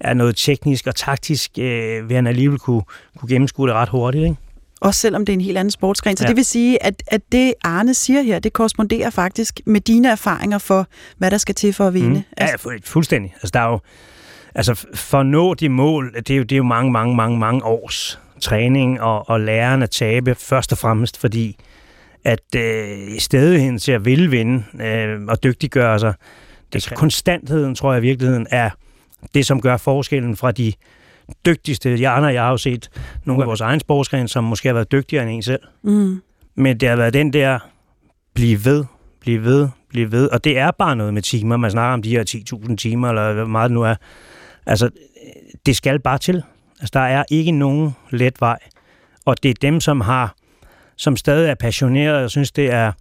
er 0.00 0.14
noget 0.14 0.36
teknisk 0.36 0.86
og 0.86 0.94
taktisk, 0.94 1.50
øh, 1.58 2.08
vil 2.08 2.14
han 2.14 2.26
alligevel 2.26 2.58
kunne, 2.58 2.82
kunne 3.18 3.28
gennemskue 3.28 3.66
det 3.68 3.74
ret 3.74 3.88
hurtigt. 3.88 4.24
Ikke? 4.24 4.36
Også 4.80 5.00
selvom 5.00 5.24
det 5.26 5.32
er 5.32 5.34
en 5.36 5.40
helt 5.40 5.58
anden 5.58 5.70
sportsgren. 5.70 6.16
Så 6.16 6.24
ja. 6.24 6.26
Ja. 6.26 6.28
det 6.28 6.36
vil 6.36 6.44
sige, 6.44 6.82
at, 6.82 7.02
at 7.06 7.20
det 7.32 7.54
Arne 7.64 7.94
siger 7.94 8.22
her, 8.22 8.38
det 8.38 8.52
korresponderer 8.52 9.10
faktisk 9.10 9.60
med 9.66 9.80
dine 9.80 10.08
erfaringer 10.08 10.58
for, 10.58 10.86
hvad 11.18 11.30
der 11.30 11.38
skal 11.38 11.54
til 11.54 11.72
for 11.72 11.86
at 11.86 11.94
vinde. 11.94 12.08
Mm. 12.14 12.22
Ja, 12.40 12.46
fu- 12.54 12.78
fuldstændig. 12.84 13.32
Altså, 13.34 13.50
der 13.54 13.60
er 13.60 13.68
jo, 13.70 13.80
altså, 14.54 14.86
for 14.94 15.20
at 15.20 15.26
nå 15.26 15.54
de 15.54 15.68
mål, 15.68 16.12
det 16.16 16.30
er 16.30 16.36
jo, 16.36 16.42
det 16.42 16.52
er 16.52 16.56
jo 16.56 16.62
mange, 16.64 16.92
mange, 16.92 17.16
mange, 17.16 17.38
mange 17.38 17.64
års 17.64 18.20
træning 18.40 19.00
og, 19.00 19.30
og 19.30 19.40
læren 19.40 19.82
at 19.82 19.90
tabe, 19.90 20.34
først 20.34 20.72
og 20.72 20.78
fremmest 20.78 21.18
fordi, 21.20 21.56
at 22.24 22.54
øh, 22.56 23.18
stedigheden 23.18 23.78
til 23.78 23.92
at 23.92 24.04
ville 24.04 24.30
vinde 24.30 24.64
øh, 24.80 25.20
og 25.28 25.42
dygtiggøre 25.42 25.98
sig, 25.98 26.14
det, 26.72 26.92
konstantheden, 26.96 27.74
tror 27.74 27.92
jeg 27.92 28.02
i 28.02 28.06
virkeligheden, 28.06 28.46
er 28.50 28.70
det, 29.34 29.46
som 29.46 29.60
gør 29.60 29.76
forskellen 29.76 30.36
fra 30.36 30.52
de 30.52 30.72
dygtigste. 31.46 32.00
Jeg, 32.00 32.12
og 32.12 32.34
jeg 32.34 32.42
har 32.42 32.50
jo 32.50 32.56
set 32.56 32.90
nogle 33.24 33.42
af 33.42 33.46
vores 33.46 33.60
egen 33.60 33.80
sportsgrene, 33.80 34.28
som 34.28 34.44
måske 34.44 34.68
har 34.68 34.74
været 34.74 34.92
dygtigere 34.92 35.22
end 35.22 35.32
en 35.32 35.42
selv. 35.42 35.60
Mm. 35.82 36.22
Men 36.54 36.80
det 36.80 36.88
har 36.88 36.96
været 36.96 37.14
den 37.14 37.32
der, 37.32 37.58
blive 38.34 38.64
ved, 38.64 38.84
blive 39.20 39.44
ved, 39.44 39.68
blive 39.88 40.12
ved. 40.12 40.28
Og 40.30 40.44
det 40.44 40.58
er 40.58 40.70
bare 40.70 40.96
noget 40.96 41.14
med 41.14 41.22
timer. 41.22 41.56
Man 41.56 41.70
snakker 41.70 41.94
om 41.94 42.02
de 42.02 42.10
her 42.10 42.42
10.000 42.68 42.76
timer, 42.76 43.08
eller 43.08 43.32
hvor 43.32 43.44
meget 43.44 43.68
det 43.68 43.74
nu 43.74 43.82
er. 43.82 43.94
Altså, 44.66 44.90
det 45.66 45.76
skal 45.76 46.00
bare 46.00 46.18
til. 46.18 46.42
Altså, 46.80 46.90
der 46.92 47.00
er 47.00 47.24
ikke 47.30 47.50
nogen 47.50 47.96
let 48.10 48.40
vej. 48.40 48.58
Og 49.24 49.42
det 49.42 49.48
er 49.48 49.54
dem, 49.62 49.80
som 49.80 50.00
har, 50.00 50.34
som 50.96 51.16
stadig 51.16 51.50
er 51.50 51.54
passionerede, 51.54 52.24
og 52.24 52.30
synes, 52.30 52.52
det 52.52 52.72
er 52.72 52.92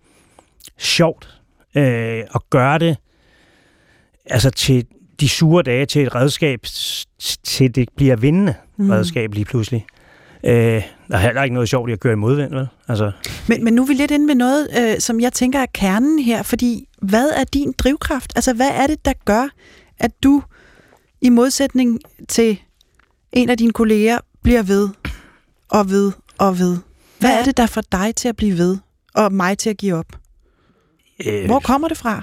sjovt 0.77 1.39
øh, 1.75 2.23
at 2.35 2.41
gøre 2.49 2.79
det, 2.79 2.97
altså 4.25 4.49
til 4.49 4.85
de 5.19 5.29
sure 5.29 5.63
dage, 5.63 5.85
til 5.85 6.01
et 6.01 6.15
redskab, 6.15 6.59
til 7.43 7.75
det 7.75 7.89
bliver 7.95 8.15
vindende 8.15 8.53
Mm. 8.77 8.89
redskab 8.89 9.33
lige 9.33 9.45
pludselig. 9.45 9.85
Øh, 10.43 10.51
der 10.53 10.83
er 11.09 11.17
heller 11.17 11.43
ikke 11.43 11.53
noget 11.53 11.69
sjovt 11.69 11.89
i 11.89 11.93
at 11.93 11.99
køre 11.99 12.13
i 12.13 12.15
modvind, 12.15 12.53
vel? 12.55 12.67
Altså, 12.87 13.11
Men, 13.47 13.63
men 13.63 13.73
nu 13.73 13.81
er 13.81 13.87
vi 13.87 13.93
lidt 13.93 14.11
inde 14.11 14.25
med 14.25 14.35
noget, 14.35 14.67
øh, 14.79 14.99
som 14.99 15.19
jeg 15.19 15.33
tænker 15.33 15.59
er 15.59 15.65
kernen 15.73 16.19
her, 16.19 16.43
fordi 16.43 16.87
hvad 17.01 17.29
er 17.29 17.43
din 17.43 17.73
drivkraft? 17.77 18.33
Altså, 18.35 18.53
hvad 18.53 18.69
er 18.73 18.87
det, 18.87 19.05
der 19.05 19.13
gør, 19.25 19.49
at 19.99 20.11
du 20.23 20.43
i 21.21 21.29
modsætning 21.29 21.99
til 22.27 22.59
en 23.31 23.49
af 23.49 23.57
dine 23.57 23.71
kolleger 23.71 24.17
bliver 24.43 24.63
ved 24.63 24.89
og 25.69 25.89
ved 25.89 26.11
og 26.37 26.59
ved? 26.59 26.77
Hvad 27.19 27.39
er 27.39 27.43
det, 27.43 27.57
der 27.57 27.65
får 27.67 27.81
dig 27.91 28.15
til 28.15 28.29
at 28.29 28.35
blive 28.35 28.57
ved 28.57 28.77
og 29.15 29.33
mig 29.33 29.57
til 29.57 29.69
at 29.69 29.77
give 29.77 29.93
op? 29.95 30.05
øh, 31.27 31.45
Hvor 31.45 31.59
kommer 31.59 31.87
det 31.87 31.97
fra? 31.97 32.21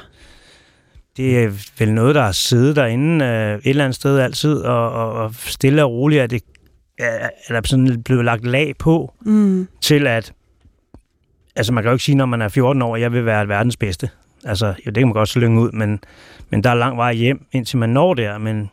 Det 1.16 1.38
er 1.38 1.50
vel 1.78 1.92
noget, 1.92 2.14
der 2.14 2.22
har 2.22 2.32
siddet 2.32 2.76
derinde 2.76 3.24
øh, 3.24 3.54
et 3.54 3.60
eller 3.64 3.84
andet 3.84 3.96
sted 3.96 4.18
altid, 4.18 4.54
og, 4.56 4.90
og, 4.92 5.12
og 5.12 5.34
stille 5.34 5.84
og 5.84 5.90
roligt 5.90 6.22
er 6.22 6.26
det 6.26 6.42
er, 6.98 7.28
er 7.48 7.60
sådan 7.64 8.02
blevet 8.02 8.24
lagt 8.24 8.46
lag 8.46 8.74
på, 8.78 9.12
Mm. 9.20 9.68
til 9.80 10.06
at, 10.06 10.32
altså 11.56 11.72
man 11.72 11.82
kan 11.82 11.88
jo 11.90 11.94
ikke 11.94 12.04
sige, 12.04 12.14
når 12.16 12.26
man 12.26 12.42
er 12.42 12.48
14 12.48 12.82
år, 12.82 12.96
jeg 12.96 13.12
vil 13.12 13.26
være 13.26 13.48
verdens 13.48 13.76
bedste. 13.76 14.10
Altså, 14.44 14.66
jo, 14.66 14.72
det 14.86 14.94
kan 14.94 15.06
man 15.06 15.12
godt 15.12 15.28
slynge 15.28 15.60
ud, 15.60 15.70
men, 15.72 16.00
men 16.50 16.64
der 16.64 16.70
er 16.70 16.74
lang 16.74 16.96
vej 16.96 17.12
hjem, 17.14 17.46
indtil 17.52 17.78
man 17.78 17.88
når 17.90 18.14
der, 18.14 18.38
men, 18.38 18.70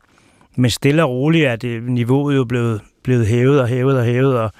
men 0.55 0.72
stille 0.72 1.03
og 1.03 1.10
roligt 1.10 1.45
er 1.45 1.55
det 1.55 1.83
niveauet 1.83 2.36
jo 2.36 2.43
blevet, 2.43 2.81
blevet 3.03 3.27
hævet 3.27 3.62
og 3.62 3.67
hævet 3.67 3.98
og 3.98 4.05
hævet, 4.05 4.39
og, 4.39 4.51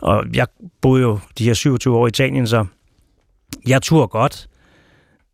og 0.00 0.24
jeg 0.34 0.46
boede 0.80 1.02
jo 1.02 1.18
de 1.38 1.44
her 1.44 1.54
27 1.54 1.96
år 1.96 2.06
i 2.06 2.08
Italien, 2.08 2.46
så 2.46 2.66
jeg 3.66 3.82
turde 3.82 4.08
godt 4.08 4.48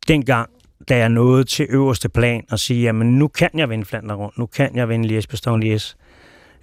dengang, 0.08 0.50
da 0.88 0.96
jeg 0.96 1.08
nåede 1.08 1.44
til 1.44 1.66
øverste 1.68 2.08
plan 2.08 2.44
og 2.50 2.58
sige, 2.58 2.82
jamen 2.82 3.18
nu 3.18 3.28
kan 3.28 3.50
jeg 3.54 3.70
vinde 3.70 3.84
Flandern 3.84 4.16
rundt, 4.16 4.38
nu 4.38 4.46
kan 4.46 4.76
jeg 4.76 4.88
vinde 4.88 5.18
Liège 5.18 5.26
Bastogne 5.30 5.74
Liège. 5.74 5.94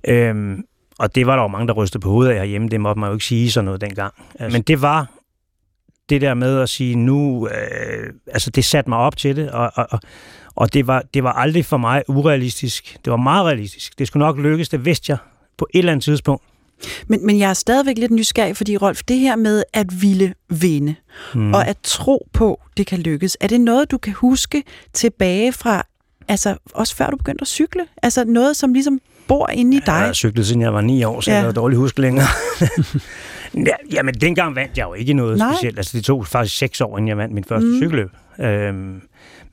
Øhm, 0.08 0.64
og 1.00 1.16
det 1.16 1.28
var 1.28 1.36
der 1.36 1.44
jo 1.44 1.48
mange, 1.48 1.68
der 1.68 1.74
rystede 1.74 2.02
på 2.02 2.10
hovedet 2.10 2.32
af 2.32 2.38
herhjemme. 2.38 2.70
Det 2.70 2.82
måtte 2.82 3.00
man 3.00 3.08
jo 3.08 3.14
ikke 3.14 3.26
sige 3.26 3.52
sådan 3.52 3.66
noget 3.66 3.82
dengang. 3.82 4.14
Altså, 4.40 4.58
men 4.58 4.62
det 4.62 4.82
var 4.82 5.12
det 6.10 6.22
der 6.22 6.34
med 6.34 6.60
at 6.60 6.70
sige, 6.70 6.96
nu, 6.96 7.48
øh, 7.48 8.14
altså 8.28 8.50
det 8.50 8.66
satte 8.66 8.90
mig 8.90 9.00
op 9.00 9.18
til 9.18 9.36
det, 9.36 9.52
og, 9.52 9.72
og, 9.76 9.88
og, 9.90 10.00
og 10.56 10.74
det, 10.74 10.88
var, 10.88 11.04
det 11.14 11.24
var 11.24 11.32
aldrig 11.32 11.66
for 11.66 11.78
mig 11.78 12.04
urealistisk. 12.08 12.98
Det 13.06 13.12
var 13.12 13.18
meget 13.18 13.46
realistisk. 13.46 14.00
Det 14.00 14.08
skulle 14.08 14.26
nok 14.26 14.38
lykkes, 14.38 14.70
det 14.70 14.86
vidste 14.86 15.12
jeg 15.12 15.18
på 15.58 15.68
et 15.74 15.80
eller 15.80 15.92
andet 15.92 16.04
tidspunkt. 16.04 16.44
Men, 17.08 17.26
men 17.26 17.40
jeg 17.40 17.50
er 17.50 17.54
stadigvæk 17.54 17.98
lidt 17.98 18.12
nysgerrig, 18.12 18.58
fordi 18.58 18.78
Rolf, 18.78 19.02
det 19.08 19.20
her 19.20 19.36
med 19.36 19.64
at 19.74 20.02
ville 20.02 20.34
vinde, 20.50 20.96
mm. 21.36 21.54
og 21.54 21.68
at 21.68 21.78
tro 21.84 22.28
på, 22.34 22.62
det 22.78 22.88
kan 22.88 23.00
lykkes, 23.00 23.38
er 23.42 23.48
det 23.48 23.62
noget, 23.62 23.92
du 23.92 23.98
kan 23.98 24.14
huske 24.14 24.64
tilbage 24.94 25.52
fra, 25.52 25.86
altså 26.28 26.56
også 26.74 26.96
før 26.96 27.10
du 27.10 27.18
begyndte 27.18 27.42
at 27.42 27.48
cykle? 27.48 27.86
Altså 28.04 28.24
noget, 28.26 28.58
som 28.58 28.74
ligesom 28.74 29.00
bor 29.28 29.50
inde 29.50 29.78
i 29.78 29.80
dig? 29.80 29.92
Jeg 29.94 30.06
har 30.06 30.14
cyklet, 30.14 30.48
siden 30.48 30.62
jeg 30.62 30.74
var 30.74 30.82
ni 30.82 31.04
år, 31.04 31.22
så 31.22 31.32
ja. 31.32 31.38
jeg 31.38 31.46
har 31.46 31.52
dårligt 31.52 31.80
huske 31.80 32.02
længere. 32.02 32.26
ja, 33.70 33.76
jamen, 33.92 34.14
dengang 34.14 34.56
vandt 34.56 34.78
jeg 34.78 34.84
jo 34.84 34.94
ikke 34.94 35.14
noget 35.14 35.38
Nej. 35.38 35.54
specielt. 35.54 35.78
Altså, 35.78 35.98
det 35.98 36.06
tog 36.06 36.28
faktisk 36.28 36.58
seks 36.58 36.82
år, 36.82 36.98
inden 36.98 37.08
jeg 37.08 37.18
vandt 37.18 37.34
min 37.34 37.44
første 37.44 37.68
mm. 37.68 37.78
cykelløb. 37.78 38.10
Øhm, 38.40 39.02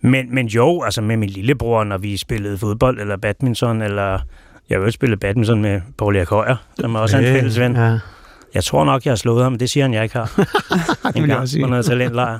men, 0.00 0.35
men 0.35 0.47
jo, 0.47 0.83
altså 0.83 1.02
med 1.02 1.16
min 1.16 1.28
lillebror, 1.28 1.85
når 1.85 1.99
vi 1.99 2.16
spillede 2.16 2.59
fodbold 2.59 3.00
eller 3.00 3.16
badminton, 3.16 3.83
eller 3.83 4.19
jeg 4.71 4.78
har 4.78 4.85
jo 4.85 4.90
spillet 4.90 5.21
badminton 5.21 5.62
med 5.62 5.80
Paul 5.99 6.16
Erik 6.16 6.28
Højer, 6.28 6.57
som 6.80 6.95
er 6.95 7.00
også 7.00 7.16
okay. 7.16 7.28
en 7.28 7.35
fælles 7.35 7.61
ven. 7.61 7.76
Ja. 7.76 7.99
Jeg 8.54 8.64
tror 8.64 8.85
nok, 8.85 9.04
jeg 9.04 9.11
har 9.11 9.16
slået 9.16 9.42
ham, 9.42 9.59
det 9.59 9.71
siger 9.71 9.85
han, 9.85 9.95
jeg 9.95 10.02
ikke 10.02 10.16
har. 10.16 10.33
det 11.14 11.23
vil 11.23 11.28
jeg 11.28 11.38
også 11.38 11.52
sige. 11.52 11.64
På 11.64 11.71
noget 11.71 11.85
talentlejr. 11.85 12.38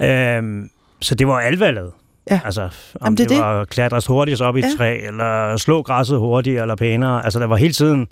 øhm, 0.00 0.70
så 1.00 1.14
det 1.14 1.26
var 1.26 1.40
alvalget. 1.40 1.90
Ja. 2.30 2.40
Altså, 2.44 2.62
om 2.62 2.70
Jamen, 3.04 3.16
det, 3.16 3.28
det 3.28 3.38
var 3.38 3.64
klatres 3.64 4.06
hurtigt 4.06 4.40
op 4.40 4.56
i 4.56 4.58
et 4.58 4.64
ja. 4.64 4.68
træ, 4.78 5.06
eller 5.06 5.56
slå 5.56 5.82
græsset 5.82 6.18
hurtigt, 6.18 6.60
eller 6.60 6.76
pænere. 6.76 7.24
Altså, 7.24 7.38
der 7.38 7.46
var 7.46 7.56
hele 7.56 7.72
tiden 7.72 8.08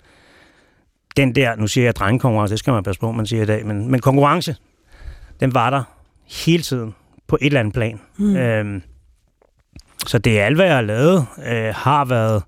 den 1.17 1.35
der, 1.35 1.57
nu 1.57 1.67
siger 1.67 1.85
jeg 1.85 1.97
drengekonkurrence, 1.97 2.53
det 2.53 2.59
skal 2.59 2.73
man 2.73 2.83
passe 2.83 3.01
på, 3.01 3.13
man 3.13 3.27
siger 3.27 3.43
i 3.43 3.47
dag, 3.47 3.67
men, 3.67 3.91
men 3.91 4.01
konkurrence, 4.01 4.57
den 5.41 5.55
var 5.55 5.71
der 5.71 5.83
hele 6.47 6.63
tiden 6.63 6.95
på 7.31 7.39
et 7.41 7.47
eller 7.47 7.61
andet 7.61 7.75
plan. 7.75 8.01
Mm. 8.17 8.37
Øhm, 8.37 8.83
så 10.07 10.19
det 10.19 10.41
er 10.41 10.45
alt, 10.45 10.57
hvad 10.57 10.67
jeg 10.67 10.75
har 10.75 10.83
lavet, 10.83 11.27
øh, 11.47 11.75
har 11.75 12.05
været 12.05 12.43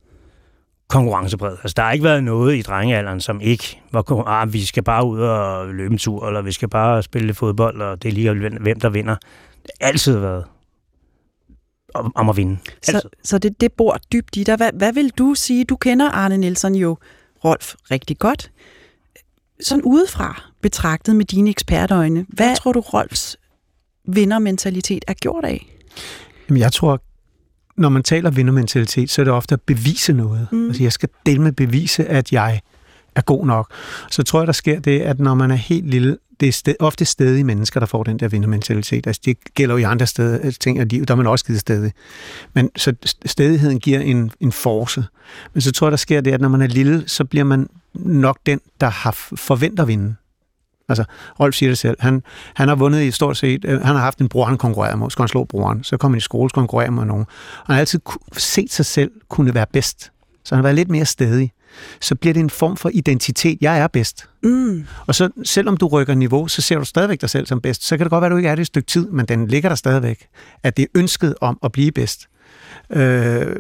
konkurrencepræget. 0.89 1.59
Altså, 1.62 1.75
der 1.77 1.83
har 1.83 1.93
ikke 1.93 2.05
været 2.05 2.25
noget 2.25 2.57
i 2.57 2.62
drengealderen, 2.62 3.21
som 3.21 3.41
ikke 3.41 3.81
var, 3.93 4.25
ah, 4.27 4.53
vi 4.53 4.65
skal 4.65 4.83
bare 4.83 5.07
ud 5.07 5.21
og 5.21 5.69
løbe 5.69 5.93
en 5.93 5.99
tur, 5.99 6.27
eller 6.27 6.43
vi 6.43 6.53
skal 6.53 6.69
bare 6.69 7.03
spille 7.03 7.35
fodbold, 7.35 7.83
og 7.83 8.03
det 8.03 8.09
er 8.09 8.12
lige 8.12 8.59
hvem 8.61 8.81
der 8.81 8.89
vinder. 8.89 9.17
Det 9.62 9.71
har 9.81 9.89
altid 9.89 10.19
været 10.19 10.45
om, 11.95 12.12
om 12.15 12.29
at 12.29 12.37
vinde. 12.37 12.59
Altid. 12.89 13.01
Så, 13.01 13.09
så 13.25 13.39
det, 13.39 13.61
det 13.61 13.73
bor 13.73 13.99
dybt 14.12 14.37
i 14.37 14.45
dig. 14.45 14.57
Hvad, 14.57 14.71
hvad 14.73 14.93
vil 14.93 15.11
du 15.11 15.35
sige? 15.35 15.65
Du 15.65 15.77
kender 15.77 16.11
Arne 16.11 16.37
Nielsen 16.37 16.75
jo, 16.75 16.97
Rolf, 17.45 17.75
rigtig 17.91 18.19
godt. 18.19 18.51
Sådan 19.61 19.85
udefra 19.85 20.43
betragtet 20.62 21.17
med 21.17 21.25
dine 21.25 21.51
ekspertøjne, 21.51 22.27
hvad 22.29 22.57
tror 22.57 22.73
du, 22.73 22.81
Rolfs 22.81 23.37
vindermentalitet 24.09 25.04
er 25.09 25.14
gjort 25.14 25.44
af? 25.44 25.66
Jamen, 26.49 26.61
jeg 26.61 26.73
tror, 26.73 27.02
når 27.76 27.88
man 27.88 28.02
taler 28.02 28.30
vindermentalitet, 28.30 29.11
så 29.11 29.23
er 29.23 29.25
det 29.25 29.35
ofte 29.35 29.52
at 29.52 29.61
bevise 29.61 30.12
noget. 30.12 30.49
Mm. 30.52 30.66
Altså, 30.66 30.82
jeg 30.82 30.92
skal 30.92 31.09
dele 31.26 31.42
med 31.42 31.52
bevise, 31.52 32.04
at 32.04 32.32
jeg 32.32 32.61
er 33.14 33.21
god 33.21 33.47
nok. 33.47 33.73
Så 34.11 34.23
tror 34.23 34.40
jeg, 34.40 34.47
der 34.47 34.52
sker 34.52 34.80
det, 34.80 35.00
at 35.00 35.21
når 35.21 35.35
man 35.35 35.50
er 35.50 35.54
helt 35.54 35.90
lille, 35.90 36.18
det 36.40 36.49
er 36.49 36.52
sted, 36.52 36.75
ofte 36.80 37.04
stedige 37.04 37.44
mennesker, 37.44 37.80
der 37.80 37.87
får 37.87 38.02
den 38.02 38.18
der 38.18 38.28
vindermentalitet. 38.28 39.06
Altså, 39.06 39.23
det 39.25 39.37
gælder 39.54 39.75
jo 39.75 39.78
i 39.78 39.82
andre 39.82 40.06
steder, 40.06 40.38
øh, 40.42 40.52
ting 40.61 40.80
og 40.80 40.87
liv, 40.87 41.06
der 41.06 41.14
er 41.14 41.16
man 41.16 41.26
også 41.26 41.44
givet 41.44 41.61
stedig. 41.61 41.92
Men 42.54 42.71
så 42.76 42.94
stedigheden 43.26 43.80
giver 43.80 44.00
en, 44.00 44.30
en 44.40 44.52
force. 44.52 45.04
Men 45.54 45.61
så 45.61 45.73
tror 45.73 45.87
jeg, 45.87 45.90
der 45.90 45.97
sker 45.97 46.21
det, 46.21 46.32
at 46.32 46.40
når 46.40 46.49
man 46.49 46.62
er 46.62 46.66
lille, 46.66 47.04
så 47.06 47.25
bliver 47.25 47.44
man 47.44 47.68
nok 47.94 48.38
den, 48.47 48.61
der 48.80 48.88
har 48.88 49.11
forventer 49.37 49.82
at 49.82 49.88
vinde. 49.88 50.14
Altså, 50.92 51.04
Rolf 51.40 51.54
siger 51.54 51.70
det 51.70 51.78
selv. 51.78 51.96
Han, 52.00 52.22
han 52.54 52.68
har 52.68 52.75
vundet 52.75 53.02
i 53.02 53.11
stort 53.11 53.37
set... 53.37 53.64
Øh, 53.64 53.80
han 53.80 53.94
har 53.94 54.02
haft 54.02 54.18
en 54.18 54.28
bror, 54.28 54.44
han 54.44 54.58
konkurrerede 54.58 54.96
med. 54.96 55.11
Skal 55.11 55.22
han 55.22 55.28
slå 55.28 55.44
broren? 55.44 55.84
Så 55.84 55.96
kommer 55.96 56.14
han 56.14 56.18
i 56.18 56.20
skole, 56.20 56.50
skal 56.50 56.61
konkurrere 56.61 56.90
med 56.90 57.04
nogen. 57.04 57.26
Og 57.61 57.66
han 57.66 57.75
har 57.75 57.80
altid 57.80 58.00
set 58.37 58.72
sig 58.72 58.87
selv 58.87 59.11
kunne 59.28 59.54
være 59.54 59.66
bedst. 59.72 60.12
Så 60.44 60.54
han 60.54 60.56
har 60.56 60.62
været 60.62 60.76
lidt 60.76 60.90
mere 60.90 61.04
stedig. 61.04 61.52
Så 62.00 62.14
bliver 62.14 62.35
det 62.35 62.41
en 62.41 62.50
form 62.50 62.76
for 62.76 62.91
identitet. 62.95 63.59
Jeg 63.61 63.79
er 63.79 63.87
bedst. 63.88 64.29
Mm. 64.43 64.87
Og 65.07 65.14
så 65.14 65.31
selvom 65.45 65.76
du 65.76 65.87
rykker 65.87 66.14
niveau, 66.14 66.49
så 66.49 66.62
ser 66.62 66.79
du 66.79 66.85
stadigvæk 66.85 67.21
dig 67.21 67.31
selv 67.31 67.47
som 67.47 67.61
bedst. 67.61 67.85
Så 67.85 67.97
kan 67.97 68.05
det 68.05 68.11
godt 68.11 68.23
være, 68.23 68.26
at 68.26 68.33
du 68.33 68.37
ikke 68.37 68.49
er 68.49 68.55
det 68.55 68.62
et 68.62 68.67
stykke 68.67 68.87
tid, 68.87 69.09
men 69.09 69.26
den 69.26 69.49
ligger 69.49 69.69
der 69.69 69.76
stadigvæk. 69.76 70.26
At 70.62 70.76
det 70.76 70.83
er 70.83 70.87
ønsket 70.95 71.35
om 71.41 71.59
at 71.62 71.73
blive 71.73 71.93
bedst. 71.93 72.29
Øh, 72.91 73.57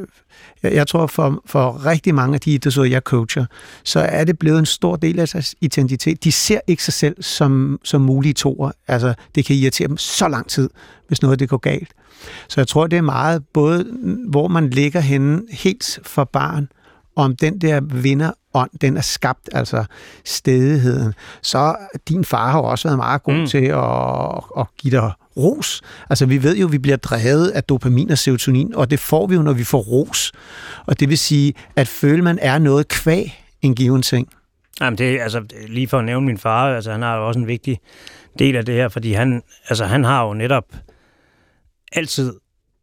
jeg, 0.62 0.86
tror, 0.86 1.06
for, 1.06 1.42
for 1.46 1.86
rigtig 1.86 2.14
mange 2.14 2.34
af 2.34 2.40
de 2.40 2.50
idrætsudøvere, 2.50 2.90
jeg 2.90 3.02
coacher, 3.02 3.46
så 3.84 4.00
er 4.00 4.24
det 4.24 4.38
blevet 4.38 4.58
en 4.58 4.66
stor 4.66 4.96
del 4.96 5.18
af 5.18 5.28
deres 5.28 5.54
identitet. 5.60 6.24
De 6.24 6.32
ser 6.32 6.60
ikke 6.66 6.84
sig 6.84 6.94
selv 6.94 7.22
som, 7.22 7.80
som 7.84 8.00
mulige 8.00 8.34
toer. 8.34 8.70
Altså, 8.88 9.14
det 9.34 9.44
kan 9.44 9.56
irritere 9.56 9.88
dem 9.88 9.96
så 9.96 10.28
lang 10.28 10.48
tid, 10.48 10.70
hvis 11.08 11.22
noget 11.22 11.38
det 11.38 11.48
går 11.48 11.56
galt. 11.56 11.88
Så 12.48 12.60
jeg 12.60 12.68
tror, 12.68 12.86
det 12.86 12.96
er 12.96 13.02
meget 13.02 13.42
både, 13.54 13.86
hvor 14.28 14.48
man 14.48 14.70
ligger 14.70 15.00
henne 15.00 15.42
helt 15.50 15.98
for 16.02 16.24
barn, 16.24 16.68
om 17.16 17.36
den 17.36 17.58
der 17.58 17.80
vinderånd, 17.80 18.70
den 18.80 18.96
er 18.96 19.00
skabt, 19.00 19.48
altså 19.52 19.84
stedigheden, 20.24 21.14
så 21.42 21.76
din 22.08 22.24
far 22.24 22.50
har 22.50 22.60
også 22.60 22.88
været 22.88 22.98
meget 22.98 23.22
god 23.22 23.34
mm. 23.34 23.46
til 23.46 23.64
at, 23.64 24.60
at 24.60 24.66
give 24.78 25.00
dig 25.00 25.12
ros. 25.36 25.82
Altså 26.10 26.26
vi 26.26 26.42
ved 26.42 26.56
jo, 26.56 26.66
at 26.66 26.72
vi 26.72 26.78
bliver 26.78 26.96
drevet 26.96 27.48
af 27.48 27.64
dopamin 27.64 28.10
og 28.10 28.18
serotonin, 28.18 28.74
og 28.74 28.90
det 28.90 29.00
får 29.00 29.26
vi 29.26 29.34
jo, 29.34 29.42
når 29.42 29.52
vi 29.52 29.64
får 29.64 29.80
ros. 29.80 30.32
Og 30.86 31.00
det 31.00 31.08
vil 31.08 31.18
sige, 31.18 31.54
at 31.76 31.88
føle, 31.88 32.22
man 32.22 32.38
er 32.42 32.58
noget 32.58 32.88
kvæg 32.88 33.44
en 33.62 33.74
given 33.74 34.02
ting. 34.02 34.28
Jamen 34.80 34.98
det 34.98 35.20
altså, 35.20 35.42
lige 35.68 35.88
for 35.88 35.98
at 35.98 36.04
nævne 36.04 36.26
min 36.26 36.38
far, 36.38 36.74
altså 36.74 36.92
han 36.92 37.02
har 37.02 37.16
jo 37.16 37.28
også 37.28 37.40
en 37.40 37.46
vigtig 37.46 37.80
del 38.38 38.56
af 38.56 38.64
det 38.64 38.74
her, 38.74 38.88
fordi 38.88 39.12
han, 39.12 39.42
altså, 39.68 39.84
han 39.84 40.04
har 40.04 40.26
jo 40.26 40.34
netop 40.34 40.64
altid 41.92 42.32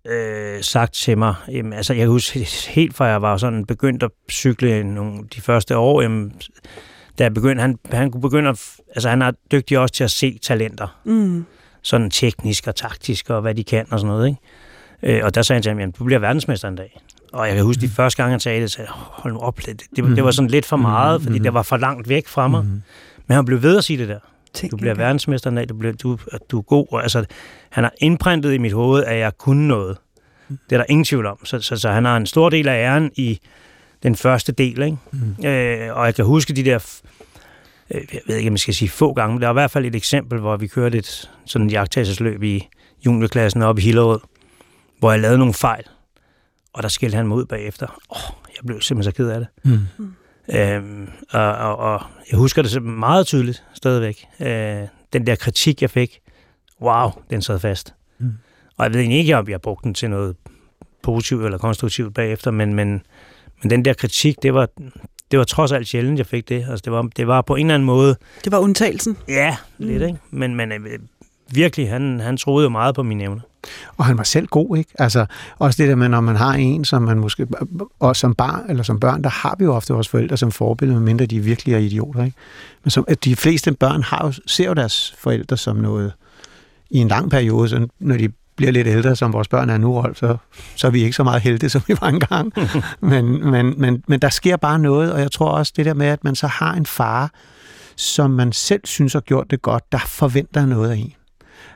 øh, 0.08 0.62
sagt 0.62 0.94
til 0.94 1.18
mig, 1.18 1.36
jamen, 1.52 1.74
altså 1.74 1.94
jeg 1.94 2.02
kan 2.02 2.10
huske 2.10 2.48
helt 2.70 2.96
fra 2.96 3.06
jeg 3.06 3.22
var 3.22 3.38
sådan 3.38 3.66
begyndt 3.66 4.04
at 4.04 4.12
cykle 4.32 4.84
nogle, 4.84 5.24
de 5.36 5.42
første 5.42 5.78
år, 5.78 6.02
jamen, 6.02 6.34
da 7.20 7.24
jeg 7.24 7.34
begyndte, 7.34 7.62
han, 7.62 7.76
han 7.92 8.12
kunne 8.12 8.22
begynde 8.22 8.50
at, 8.50 8.62
altså 8.96 9.10
han 9.10 9.22
er 9.22 9.32
dygtig 9.52 9.80
også 9.80 9.94
til 9.94 10.04
at 10.04 10.12
se 10.12 10.40
talenter. 10.42 11.00
Mm. 11.04 11.46
Sådan 11.82 12.10
teknisk 12.10 12.68
og 12.68 12.76
taktisk 12.76 13.30
og 13.30 13.42
hvad 13.42 13.56
de 13.56 13.64
kan 13.64 13.86
og 13.92 14.00
sådan 14.00 14.16
noget, 14.16 14.28
ikke? 14.28 15.18
Øh, 15.18 15.26
og 15.26 15.36
der 15.36 15.42
sagde 15.42 15.58
han 15.58 15.64
til 15.64 15.70
ham, 15.70 15.80
jamen, 15.80 15.92
du 15.92 16.04
bliver 16.04 16.20
verdensmester 16.20 16.68
en 16.68 16.76
dag. 16.76 17.02
Og 17.34 17.48
jeg 17.48 17.56
kan 17.56 17.64
huske, 17.64 17.82
de 17.82 17.86
mm. 17.86 17.92
første 17.92 18.18
gange, 18.18 18.32
han 18.32 18.40
sagde 18.40 18.62
det, 18.62 18.72
så 18.72 18.82
jeg, 18.82 18.90
hold 18.92 19.34
nu 19.34 19.40
op, 19.40 19.58
det, 19.58 19.66
det, 19.66 19.82
det, 19.96 20.16
det 20.16 20.24
var 20.24 20.32
sådan 20.32 20.50
lidt 20.50 20.66
for 20.66 20.78
meget, 20.78 21.22
mm. 21.22 21.26
fordi 21.26 21.40
det 21.40 21.54
var 21.54 21.62
for 21.62 21.78
langt 21.78 22.10
væk 22.10 22.28
fra 22.28 22.48
mig. 22.48 22.64
Mm. 22.64 22.82
Men 23.28 23.36
han 23.36 23.46
blev 23.46 23.62
ved 23.62 23.78
at 23.78 23.84
sige 23.84 23.98
det 23.98 24.10
der. 24.10 24.20
Tænk 24.54 24.72
du 24.72 24.78
bliver 24.78 24.94
verdensmester 24.94 25.50
en 25.50 25.56
dag, 25.56 25.70
du, 25.70 25.74
bliver, 25.74 25.94
du, 25.94 26.18
du 26.52 26.58
er 26.58 26.62
god. 26.62 26.88
Og, 26.92 27.02
altså, 27.02 27.26
han 27.70 27.84
har 27.84 27.94
indprintet 27.98 28.54
i 28.54 28.58
mit 28.58 28.74
hoved, 28.74 29.04
at 29.04 29.20
jeg 29.20 29.38
kunne 29.38 29.68
noget. 29.68 29.98
Det 30.50 30.76
er 30.76 30.78
der 30.78 30.86
ingen 30.90 31.06
tvivl 31.06 31.26
om. 31.26 31.46
Så, 31.46 31.62
så, 31.62 31.78
så 31.78 31.92
han 31.92 32.06
har 32.06 32.18
en 32.18 32.26
stor 32.26 32.50
del 32.50 32.68
af 32.68 32.84
æren 32.84 33.12
i 33.16 33.40
den 34.04 34.16
første 34.16 34.52
del. 34.52 34.82
Ikke? 34.82 34.98
Mm. 35.12 35.46
Øh, 35.46 35.98
og 35.98 36.06
jeg 36.06 36.16
kan 36.16 36.26
huske 36.26 36.54
de 36.54 36.66
der, 36.66 37.02
øh, 37.92 38.02
jeg 38.14 38.22
ved 38.28 38.36
ikke, 38.36 38.48
om 38.48 38.54
jeg 38.54 38.60
skal 38.60 38.74
sige 38.74 38.90
få 38.90 39.14
gange, 39.14 39.34
men 39.34 39.42
der 39.42 39.48
er 39.48 39.52
i 39.52 39.54
hvert 39.54 39.72
fald 39.72 39.86
et 39.86 39.96
eksempel, 39.96 40.40
hvor 40.40 40.58
vi 40.58 40.68
kørte 40.68 40.98
et 40.98 41.32
sådan 41.46 41.70
jagttagelsesløb 41.70 42.44
i 42.44 42.68
juniorklassen 43.06 43.62
oppe 43.62 43.82
i 43.82 43.86
Hillerød, 43.86 44.20
hvor 45.00 45.12
jeg 45.12 45.20
lavede 45.20 45.38
nogle 45.38 45.54
fejl, 45.54 45.84
og 46.74 46.84
der 46.84 46.90
skældte 46.90 47.16
han 47.16 47.28
mig 47.28 47.38
ud 47.38 47.46
bagefter. 47.46 47.88
Oh, 48.10 48.36
jeg 48.48 48.66
blev 48.66 48.82
simpelthen 48.82 49.12
så 49.14 49.18
ked 49.18 49.30
af 49.30 49.40
det. 49.40 49.48
Mm. 49.64 49.80
Øhm, 50.54 51.10
og, 51.32 51.54
og, 51.56 51.78
og 51.78 52.02
jeg 52.32 52.40
husker 52.40 52.62
det 52.62 52.84
meget 52.84 53.26
tydeligt 53.28 53.64
stadigvæk. 53.74 54.26
Øh, 54.40 54.88
den 55.14 55.28
der 55.28 55.36
kritik, 55.36 55.82
jeg 55.82 55.90
fik, 55.90 56.20
wow, 56.82 57.10
den 57.30 57.42
sad 57.42 57.60
fast. 57.60 57.94
Mm. 58.20 58.32
Og 58.78 58.86
jeg 58.86 58.94
ved 58.94 59.00
egentlig 59.00 59.20
ikke, 59.20 59.38
om 59.38 59.50
jeg 59.50 59.62
brugte 59.62 59.84
den 59.84 59.94
til 59.94 60.10
noget 60.10 60.36
positivt 61.02 61.46
eller 61.46 61.58
konstruktivt 61.58 62.14
bagefter, 62.14 62.52
men, 62.52 62.74
men, 62.74 63.02
men 63.62 63.70
den 63.70 63.86
der 63.86 63.94
kritik, 63.94 64.36
det 64.44 64.54
var, 64.54 64.70
det 65.32 65.40
var 65.40 65.46
trods 65.46 65.72
alt 65.72 65.88
sjældent, 65.88 66.18
jeg 66.18 66.26
fik 66.26 66.50
det. 66.50 66.66
Altså, 66.70 66.82
det, 66.86 66.94
var, 66.94 67.02
det 67.02 67.28
var 67.28 67.42
på 67.42 67.56
en 67.56 67.66
eller 67.66 67.74
anden 67.74 67.86
måde... 67.86 68.16
Det 68.44 68.52
var 68.52 68.60
undtagelsen? 68.60 69.18
Ja, 69.28 69.58
lidt, 69.78 70.02
mm. 70.02 70.08
ikke? 70.08 70.20
Men, 70.30 70.56
men 70.56 70.72
øh, 70.72 71.00
virkelig, 71.52 71.90
han, 71.90 72.20
han 72.20 72.38
troede 72.38 72.64
jo 72.64 72.70
meget 72.70 72.96
på 72.96 73.04
mine 73.04 73.24
evner. 73.24 73.42
Og 73.98 74.06
han 74.06 74.18
var 74.18 74.24
selv 74.24 74.48
god, 74.48 74.78
ikke? 74.78 74.92
Altså, 75.00 75.26
også 75.60 75.84
det 75.84 75.90
der 75.90 75.96
med, 75.96 76.10
når 76.10 76.22
man 76.22 76.36
har 76.36 76.54
en, 76.54 76.86
som 76.86 77.02
man 77.02 77.20
måske, 77.20 77.48
og 78.00 78.16
som 78.16 78.36
barn, 78.36 78.70
eller 78.70 78.84
som 78.84 79.00
børn, 79.00 79.24
der 79.24 79.30
har 79.30 79.56
vi 79.60 79.66
jo 79.66 79.76
ofte 79.76 79.94
vores 79.94 80.08
forældre 80.08 80.38
som 80.38 80.52
forbillede, 80.52 81.00
medmindre 81.00 81.26
de 81.26 81.40
virkelig 81.40 81.74
er 81.74 81.80
idioter, 81.80 82.24
ikke? 82.24 82.38
Men 82.84 82.92
som, 82.92 83.06
at 83.08 83.24
de 83.24 83.36
fleste 83.36 83.72
børn 83.72 84.04
har 84.04 84.26
jo, 84.26 84.34
ser 84.48 84.68
jo 84.68 84.74
deres 84.74 85.16
forældre 85.20 85.58
som 85.58 85.76
noget, 85.76 86.14
i 86.90 86.98
en 86.98 87.08
lang 87.08 87.32
periode, 87.32 87.70
så 87.70 87.88
når 88.00 88.18
de 88.18 88.30
bliver 88.56 88.72
lidt 88.72 88.88
ældre, 88.88 89.16
som 89.16 89.34
vores 89.34 89.48
børn 89.48 89.70
er 89.70 89.78
nu, 89.78 89.94
Rolf, 89.94 90.18
så, 90.18 90.38
så 90.76 90.88
er 90.88 90.92
vi 90.92 91.04
ikke 91.04 91.16
så 91.16 91.24
meget 91.24 91.42
heldige, 91.42 91.70
som 91.70 91.82
vi 91.88 91.96
var 92.02 92.08
engang. 92.08 92.54
men, 93.12 93.52
men, 93.52 93.74
men, 93.82 94.04
men 94.08 94.20
der 94.20 94.30
sker 94.30 94.58
bare 94.58 94.80
noget, 94.80 95.14
og 95.14 95.20
jeg 95.20 95.32
tror 95.32 95.50
også 95.50 95.74
det 95.76 95.86
der 95.86 95.94
med, 95.94 96.08
at 96.08 96.24
man 96.24 96.36
så 96.36 96.48
har 96.48 96.74
en 96.74 96.86
far, 96.86 97.32
som 97.96 98.32
man 98.32 98.52
selv 98.52 98.82
synes 98.84 99.14
har 99.14 99.20
gjort 99.20 99.52
det 99.52 99.62
godt, 99.62 99.92
der 99.92 100.00
forventer 100.00 100.66
noget 100.66 100.92
af 100.92 100.96
en. 100.96 101.14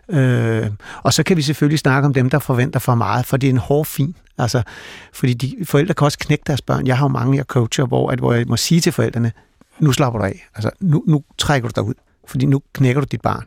Øh, 0.09 0.69
og 1.03 1.13
så 1.13 1.23
kan 1.23 1.37
vi 1.37 1.41
selvfølgelig 1.41 1.79
snakke 1.79 2.05
om 2.05 2.13
dem, 2.13 2.29
der 2.29 2.39
forventer 2.39 2.79
for 2.79 2.95
meget, 2.95 3.25
for 3.25 3.37
det 3.37 3.47
er 3.47 3.51
en 3.51 3.57
hård 3.57 3.85
fin. 3.85 4.15
Altså, 4.37 4.61
fordi 5.13 5.33
de, 5.33 5.55
forældre 5.65 5.93
kan 5.93 6.05
også 6.05 6.17
knække 6.19 6.43
deres 6.47 6.61
børn. 6.61 6.87
Jeg 6.87 6.97
har 6.97 7.05
jo 7.05 7.09
mange, 7.09 7.37
jeg 7.37 7.45
coacher, 7.45 7.85
hvor, 7.85 8.09
at, 8.11 8.19
hvor 8.19 8.33
jeg 8.33 8.45
må 8.47 8.57
sige 8.57 8.81
til 8.81 8.91
forældrene, 8.91 9.31
nu 9.79 9.91
slapper 9.91 10.19
du 10.19 10.25
af. 10.25 10.47
Altså, 10.55 10.69
nu, 10.79 11.03
nu 11.07 11.23
trækker 11.37 11.69
du 11.69 11.73
dig 11.75 11.83
ud, 11.83 11.93
fordi 12.27 12.45
nu 12.45 12.61
knækker 12.73 13.01
du 13.01 13.07
dit 13.11 13.21
barn. 13.21 13.43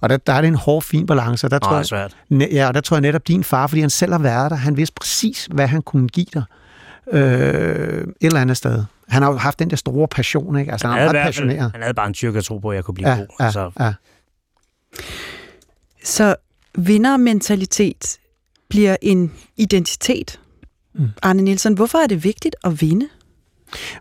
Og 0.00 0.08
der, 0.08 0.16
der 0.16 0.32
er 0.32 0.40
det 0.40 0.48
en 0.48 0.54
hård, 0.54 0.82
fin 0.82 1.06
balance, 1.06 1.46
og 1.46 1.50
der, 1.50 1.58
tror 1.58 1.76
jeg, 1.76 2.50
Ja, 2.52 2.68
og 2.68 2.74
der 2.74 2.80
tror 2.80 2.96
jeg 2.96 3.00
netop 3.00 3.28
din 3.28 3.44
far, 3.44 3.66
fordi 3.66 3.80
han 3.80 3.90
selv 3.90 4.12
har 4.12 4.18
været 4.18 4.50
der, 4.50 4.56
han 4.56 4.76
vidste 4.76 4.94
præcis, 5.00 5.48
hvad 5.50 5.66
han 5.66 5.82
kunne 5.82 6.08
give 6.08 6.26
dig 6.34 6.42
øh, 7.12 8.00
et 8.02 8.06
eller 8.20 8.40
andet 8.40 8.56
sted. 8.56 8.84
Han 9.08 9.22
har 9.22 9.30
jo 9.32 9.36
haft 9.38 9.58
den 9.58 9.70
der 9.70 9.76
store 9.76 10.08
passion, 10.08 10.56
ikke? 10.58 10.72
Altså, 10.72 10.88
han, 10.88 10.98
Han 10.98 11.08
er 11.16 11.20
ret 11.20 11.26
passioneret. 11.26 11.70
han 11.72 11.82
havde 11.82 11.94
bare 11.94 12.06
en 12.06 12.14
tyrk 12.14 12.36
at 12.36 12.44
tro 12.44 12.58
på, 12.58 12.70
at 12.70 12.76
jeg 12.76 12.84
kunne 12.84 12.94
blive 12.94 13.08
Ja, 13.10 13.16
god. 13.16 13.26
ja, 13.40 13.44
Altså, 13.44 13.70
ja. 13.80 13.92
Så 16.04 16.34
vindermentalitet 16.78 18.18
bliver 18.68 18.96
en 19.02 19.32
identitet. 19.56 20.40
Mm. 20.94 21.08
Arne 21.22 21.42
Nielsen, 21.42 21.74
hvorfor 21.74 21.98
er 21.98 22.06
det 22.06 22.24
vigtigt 22.24 22.56
at 22.64 22.80
vinde? 22.80 23.08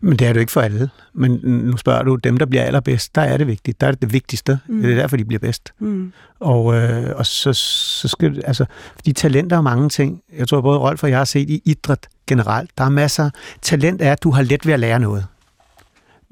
Men 0.02 0.20
det 0.20 0.28
er 0.28 0.34
det 0.34 0.36
jo 0.36 0.40
ikke 0.40 0.52
for 0.52 0.62
alle. 0.62 0.90
Men 1.14 1.40
nu 1.44 1.78
spørger 1.78 2.04
du, 2.04 2.16
dem, 2.16 2.38
der 2.38 2.46
bliver 2.46 2.64
allerbedst, 2.64 3.16
der 3.16 3.22
er 3.22 3.38
det 3.38 3.48
vigtigt. 3.48 3.82
Der 3.82 3.88
er 3.88 3.92
det 3.92 4.02
det 4.02 4.14
vigtigste. 4.14 4.60
Mm. 4.68 4.82
Det 4.82 4.92
er 4.92 4.96
derfor, 4.96 5.18
de 5.18 5.26
bliver 5.26 5.40
bedst. 5.40 5.74
Mm. 5.80 6.14
Og, 6.40 6.76
øh, 6.76 7.16
og 7.16 7.26
så, 7.26 7.54
så 7.54 8.08
skal 8.08 8.42
altså, 8.46 8.66
fordi 8.96 9.14
talenter 9.14 9.58
er 9.58 9.62
mange 9.62 9.90
ting. 9.90 10.22
Jeg 10.38 10.48
tror, 10.48 10.62
både 10.62 10.80
Rolf 10.80 11.04
og 11.04 11.10
jeg 11.10 11.18
har 11.18 11.26
set 11.26 11.50
i 11.50 11.62
idræt 11.66 12.08
generelt. 12.28 12.72
Der 12.78 12.84
er 12.84 12.90
masser. 12.90 13.30
Talent 13.62 14.02
er, 14.02 14.12
at 14.12 14.24
du 14.24 14.32
har 14.32 14.42
let 14.42 14.66
ved 14.66 14.74
at 14.74 14.80
lære 14.80 15.00
noget. 15.00 15.26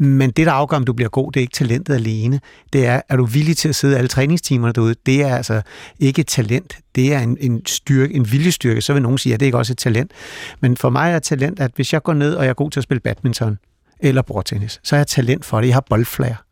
Men 0.02 0.32
det, 0.32 0.46
der 0.46 0.52
afgør, 0.52 0.78
om 0.78 0.84
du 0.84 0.94
bliver 0.94 1.10
god, 1.10 1.32
det 1.32 1.40
er 1.40 1.42
ikke 1.42 1.54
talentet 1.54 1.94
alene. 1.94 2.40
Det 2.74 2.86
er, 2.86 3.02
er 3.10 3.16
du 3.16 3.26
villig 3.26 3.58
til 3.58 3.70
at 3.70 3.76
sidde 3.76 3.98
alle 3.98 4.08
træningstimerne 4.08 4.74
derude? 4.74 4.96
Det 5.06 5.22
er 5.22 5.36
altså 5.36 5.62
ikke 6.00 6.20
et 6.20 6.28
talent. 6.28 6.78
Det 6.96 7.14
er 7.14 7.20
en, 7.20 7.38
en, 7.40 7.66
styrke, 7.66 8.14
en 8.14 8.32
viljestyrke. 8.32 8.82
Så 8.82 8.94
vil 8.94 9.02
nogen 9.02 9.18
sige, 9.18 9.34
at 9.34 9.40
det 9.40 9.46
er 9.46 9.48
ikke 9.48 9.58
også 9.58 9.74
et 9.74 9.78
talent. 9.78 10.12
Men 10.60 10.78
for 10.78 10.90
mig 10.90 11.12
er 11.12 11.20
talent, 11.20 11.60
at 11.60 11.72
hvis 11.76 11.94
jeg 11.94 12.04
går 12.04 12.14
ned, 12.14 12.34
og 12.34 12.44
jeg 12.44 12.50
er 12.50 12.54
god 12.54 12.72
til 12.72 12.80
at 12.80 12.84
spille 12.84 13.02
badminton 13.02 13.58
eller 14.00 14.22
bordtennis, 14.22 14.80
så 14.84 14.96
er 14.96 15.00
jeg 15.00 15.08
talent 15.08 15.46
for 15.46 15.62
det. 15.62 15.68
Jeg 15.68 15.76
har 15.76 15.86
boldflager. 15.90 16.44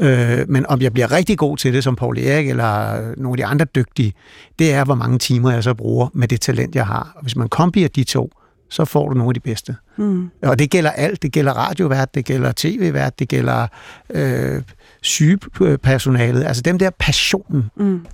Øh, 0.00 0.48
men 0.48 0.66
om 0.66 0.80
jeg 0.80 0.92
bliver 0.92 1.12
rigtig 1.12 1.38
god 1.38 1.56
til 1.56 1.74
det, 1.74 1.84
som 1.84 1.96
Paul 1.96 2.18
Erik 2.18 2.48
eller 2.48 3.00
nogle 3.16 3.32
af 3.32 3.36
de 3.36 3.46
andre 3.46 3.64
dygtige, 3.64 4.12
det 4.58 4.72
er, 4.72 4.84
hvor 4.84 4.94
mange 4.94 5.18
timer 5.18 5.50
jeg 5.50 5.64
så 5.64 5.74
bruger 5.74 6.08
med 6.14 6.28
det 6.28 6.40
talent, 6.40 6.74
jeg 6.74 6.86
har. 6.86 7.12
Og 7.16 7.22
hvis 7.22 7.36
man 7.36 7.48
kombinerer 7.48 7.88
de 7.88 8.04
to, 8.04 8.32
så 8.70 8.84
får 8.84 9.08
du 9.08 9.14
nogle 9.14 9.30
af 9.30 9.34
de 9.34 9.40
bedste. 9.40 9.76
Mm. 9.96 10.30
Og 10.42 10.58
det 10.58 10.70
gælder 10.70 10.90
alt. 10.90 11.22
Det 11.22 11.32
gælder 11.32 11.52
radiovært, 11.52 12.14
det 12.14 12.24
gælder 12.24 12.52
tv-vært, 12.56 13.18
det 13.18 13.28
gælder 13.28 13.66
øh, 14.10 14.62
sygepersonalet. 15.02 16.44
Altså 16.44 16.62
dem 16.62 16.78
der 16.78 16.90
passionen. 16.98 17.64
Mm. 17.76 18.06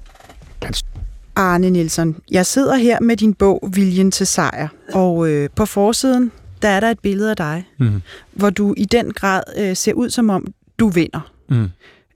Altså- 0.62 0.84
Arne 1.36 1.70
Nielsen, 1.70 2.16
jeg 2.30 2.46
sidder 2.46 2.74
her 2.76 3.00
med 3.00 3.16
din 3.16 3.34
bog 3.34 3.68
Viljen 3.74 4.10
til 4.10 4.26
sejr, 4.26 4.68
og 4.92 5.28
øh, 5.30 5.48
på 5.56 5.66
forsiden, 5.66 6.32
der 6.62 6.68
er 6.68 6.80
der 6.80 6.90
et 6.90 6.98
billede 6.98 7.30
af 7.30 7.36
dig, 7.36 7.64
Mm. 7.78 8.02
hvor 8.32 8.50
du 8.50 8.74
i 8.76 8.84
den 8.84 9.12
grad 9.12 9.42
øh, 9.58 9.76
ser 9.76 9.92
ud 9.92 10.10
som 10.10 10.30
om, 10.30 10.46
du 10.78 10.88
vinder. 10.88 11.30
Mm. 11.50 11.68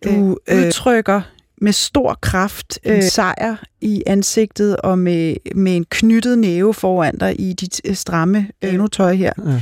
Du 0.04 0.38
øh, 0.48 0.58
udtrykker 0.66 1.20
med 1.60 1.72
stor 1.72 2.18
kraft 2.22 2.78
øh, 2.84 3.02
sejr 3.02 3.56
i 3.80 4.02
ansigtet 4.06 4.76
og 4.76 4.98
med, 4.98 5.36
med 5.54 5.76
en 5.76 5.84
knyttet 5.90 6.38
næve 6.38 6.74
foran 6.74 7.18
dig 7.18 7.40
i 7.40 7.52
dit 7.52 7.80
øh, 7.84 7.94
stramme 7.94 8.48
øh, 8.64 8.88
tøj 8.92 9.14
her. 9.14 9.32
Ja. 9.46 9.60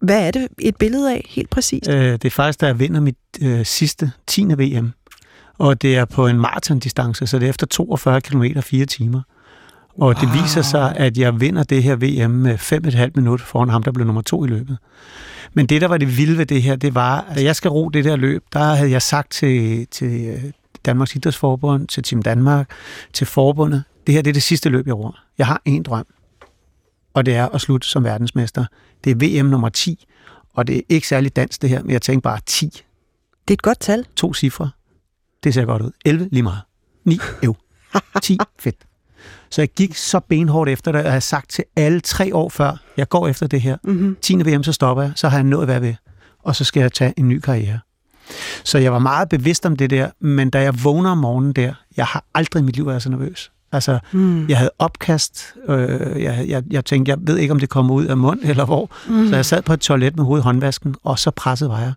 Hvad 0.00 0.26
er 0.26 0.30
det 0.30 0.48
et 0.58 0.76
billede 0.76 1.12
af, 1.12 1.26
helt 1.28 1.50
præcist? 1.50 1.88
Øh, 1.88 2.12
det 2.12 2.24
er 2.24 2.30
faktisk, 2.30 2.60
da 2.60 2.66
jeg 2.66 2.78
vinder 2.78 3.00
mit 3.00 3.16
øh, 3.42 3.66
sidste 3.66 4.12
10. 4.26 4.44
VM. 4.44 4.92
Og 5.58 5.82
det 5.82 5.96
er 5.96 6.04
på 6.04 6.26
en 6.26 6.36
maratondistance, 6.40 7.26
så 7.26 7.38
det 7.38 7.46
er 7.46 7.50
efter 7.50 7.66
42 7.66 8.20
km 8.20 8.44
4 8.60 8.86
timer. 8.86 9.22
Og 9.98 10.14
det 10.20 10.28
Wow. 10.28 10.42
viser 10.42 10.62
sig, 10.62 10.96
at 10.96 11.18
jeg 11.18 11.40
vinder 11.40 11.62
det 11.62 11.82
her 11.82 11.96
VM 11.96 12.30
med 12.30 12.54
5,5 12.54 13.10
minutter 13.14 13.44
foran 13.44 13.68
ham, 13.68 13.82
der 13.82 13.92
blev 13.92 14.06
nummer 14.06 14.22
to 14.22 14.44
i 14.44 14.48
løbet. 14.48 14.78
Men 15.54 15.66
det, 15.66 15.80
der 15.80 15.88
var 15.88 15.96
det 15.96 16.16
vilde 16.18 16.38
ved 16.38 16.46
det 16.46 16.62
her, 16.62 16.76
det 16.76 16.94
var, 16.94 17.24
at 17.28 17.44
jeg 17.44 17.56
skal 17.56 17.68
ro 17.70 17.88
det 17.88 18.04
der 18.04 18.16
løb, 18.16 18.44
der 18.52 18.74
havde 18.74 18.90
jeg 18.90 19.02
sagt 19.02 19.30
til, 19.32 19.86
til 19.90 20.26
øh, 20.26 20.44
Danmarks 20.84 21.16
Idrætsforbund, 21.16 21.88
til 21.88 22.02
Team 22.02 22.22
Danmark, 22.22 22.70
til 23.12 23.26
forbundet, 23.26 23.84
det 24.06 24.14
her 24.14 24.22
det 24.22 24.30
er 24.30 24.34
det 24.34 24.42
sidste 24.42 24.68
løb, 24.68 24.86
jeg 24.86 24.94
ror. 24.94 25.18
Jeg 25.38 25.46
har 25.46 25.62
en 25.64 25.82
drøm, 25.82 26.06
og 27.14 27.26
det 27.26 27.34
er 27.34 27.48
at 27.48 27.60
slutte 27.60 27.88
som 27.88 28.04
verdensmester. 28.04 28.64
Det 29.04 29.10
er 29.10 29.42
VM 29.42 29.46
nummer 29.46 29.68
10, 29.68 30.06
og 30.54 30.66
det 30.66 30.76
er 30.76 30.80
ikke 30.88 31.08
særlig 31.08 31.36
dansk 31.36 31.62
det 31.62 31.70
her, 31.70 31.82
men 31.82 31.90
jeg 31.90 32.02
tænker 32.02 32.20
bare 32.20 32.40
10. 32.46 32.66
Det 32.68 32.80
er 33.48 33.52
et 33.52 33.62
godt 33.62 33.80
tal. 33.80 34.06
To 34.16 34.34
cifre. 34.34 34.70
Det 35.44 35.54
ser 35.54 35.64
godt 35.64 35.82
ud. 35.82 35.90
11 36.04 36.28
lige 36.32 36.42
meget. 36.42 36.60
9 37.04 37.18
ev. 37.42 37.54
10 38.22 38.38
fedt. 38.58 38.76
Så 39.50 39.60
jeg 39.60 39.68
gik 39.68 39.96
så 39.96 40.20
benhårdt 40.20 40.70
efter 40.70 40.92
det, 40.92 40.98
og 40.98 41.04
jeg 41.04 41.12
havde 41.12 41.20
sagt 41.20 41.50
til 41.50 41.64
alle 41.76 42.00
tre 42.00 42.34
år 42.34 42.48
før, 42.48 42.76
jeg 42.96 43.08
går 43.08 43.28
efter 43.28 43.46
det 43.46 43.60
her. 43.60 43.76
Mm-hmm. 43.82 44.16
10. 44.22 44.34
VM, 44.36 44.62
så 44.62 44.72
stopper 44.72 45.02
jeg, 45.02 45.12
så 45.14 45.28
har 45.28 45.36
jeg 45.38 45.44
nået 45.44 45.66
hvad 45.66 45.80
ved, 45.80 45.94
og 46.42 46.56
så 46.56 46.64
skal 46.64 46.80
jeg 46.80 46.92
tage 46.92 47.14
en 47.16 47.28
ny 47.28 47.40
karriere. 47.40 47.78
Så 48.64 48.78
jeg 48.78 48.92
var 48.92 48.98
meget 48.98 49.28
bevidst 49.28 49.66
om 49.66 49.76
det 49.76 49.90
der, 49.90 50.10
men 50.20 50.50
da 50.50 50.62
jeg 50.62 50.84
vågner 50.84 51.10
om 51.10 51.18
morgenen 51.18 51.52
der, 51.52 51.74
jeg 51.96 52.06
har 52.06 52.24
aldrig 52.34 52.60
i 52.60 52.64
mit 52.64 52.76
liv 52.76 52.86
været 52.86 53.02
så 53.02 53.10
nervøs. 53.10 53.50
Altså, 53.72 53.98
Mm. 54.12 54.48
jeg 54.48 54.58
havde 54.58 54.70
opkast, 54.78 55.54
øh, 55.68 56.22
jeg, 56.22 56.44
jeg, 56.48 56.62
jeg 56.70 56.84
tænkte, 56.84 57.10
jeg 57.10 57.18
ved 57.20 57.36
ikke, 57.38 57.52
om 57.52 57.60
det 57.60 57.68
kommer 57.68 57.94
ud 57.94 58.04
af 58.06 58.16
mund 58.16 58.40
eller 58.42 58.64
hvor, 58.64 58.90
Mm. 59.08 59.28
så 59.28 59.34
jeg 59.36 59.44
sad 59.46 59.62
på 59.62 59.72
et 59.72 59.80
toilet 59.80 60.16
med 60.16 60.24
hovedet 60.24 60.44
håndvasken, 60.44 60.94
og 61.04 61.18
så 61.18 61.30
presset 61.30 61.68
var 61.68 61.78
jeg. 61.80 61.92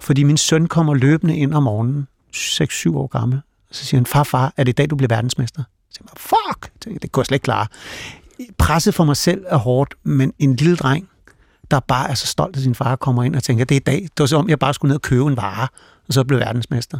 Fordi 0.00 0.22
min 0.22 0.36
søn 0.36 0.66
kommer 0.66 0.94
løbende 0.94 1.36
ind 1.36 1.54
om 1.54 1.62
morgenen, 1.62 2.06
6-7 2.36 2.96
år 2.96 3.06
gammel. 3.06 3.40
Så 3.70 3.84
siger 3.84 3.98
han, 3.98 4.06
far, 4.06 4.22
far, 4.22 4.52
er 4.56 4.64
det 4.64 4.72
i 4.72 4.74
dag, 4.74 4.90
du 4.90 4.96
bliver 4.96 5.08
verdensmester? 5.16 5.62
Så 5.90 5.94
siger 5.96 6.08
jeg, 6.14 6.20
fuck, 6.20 6.70
det, 6.84 7.02
det 7.02 7.12
kunne 7.12 7.20
jeg 7.20 7.26
slet 7.26 7.36
ikke 7.36 7.44
klare. 7.44 7.66
Presset 8.58 8.94
for 8.94 9.04
mig 9.04 9.16
selv 9.16 9.44
er 9.48 9.56
hårdt, 9.56 9.94
men 10.04 10.32
en 10.38 10.56
lille 10.56 10.76
dreng, 10.76 11.08
der 11.74 11.80
bare 11.80 12.10
er 12.10 12.14
så 12.14 12.26
stolt 12.26 12.56
af 12.56 12.62
sin 12.62 12.74
far, 12.74 12.96
kommer 12.96 13.22
ind 13.22 13.36
og 13.36 13.42
tænker, 13.42 13.64
det 13.64 13.74
er 13.74 13.80
i 13.80 13.82
dag. 13.86 14.02
Det 14.02 14.18
var 14.18 14.26
som 14.26 14.38
om, 14.38 14.48
jeg 14.48 14.58
bare 14.58 14.74
skulle 14.74 14.90
ned 14.90 14.96
og 14.96 15.02
købe 15.02 15.26
en 15.26 15.36
vare, 15.36 15.68
og 16.08 16.14
så 16.14 16.24
blev 16.24 16.38
verdensmester. 16.38 16.98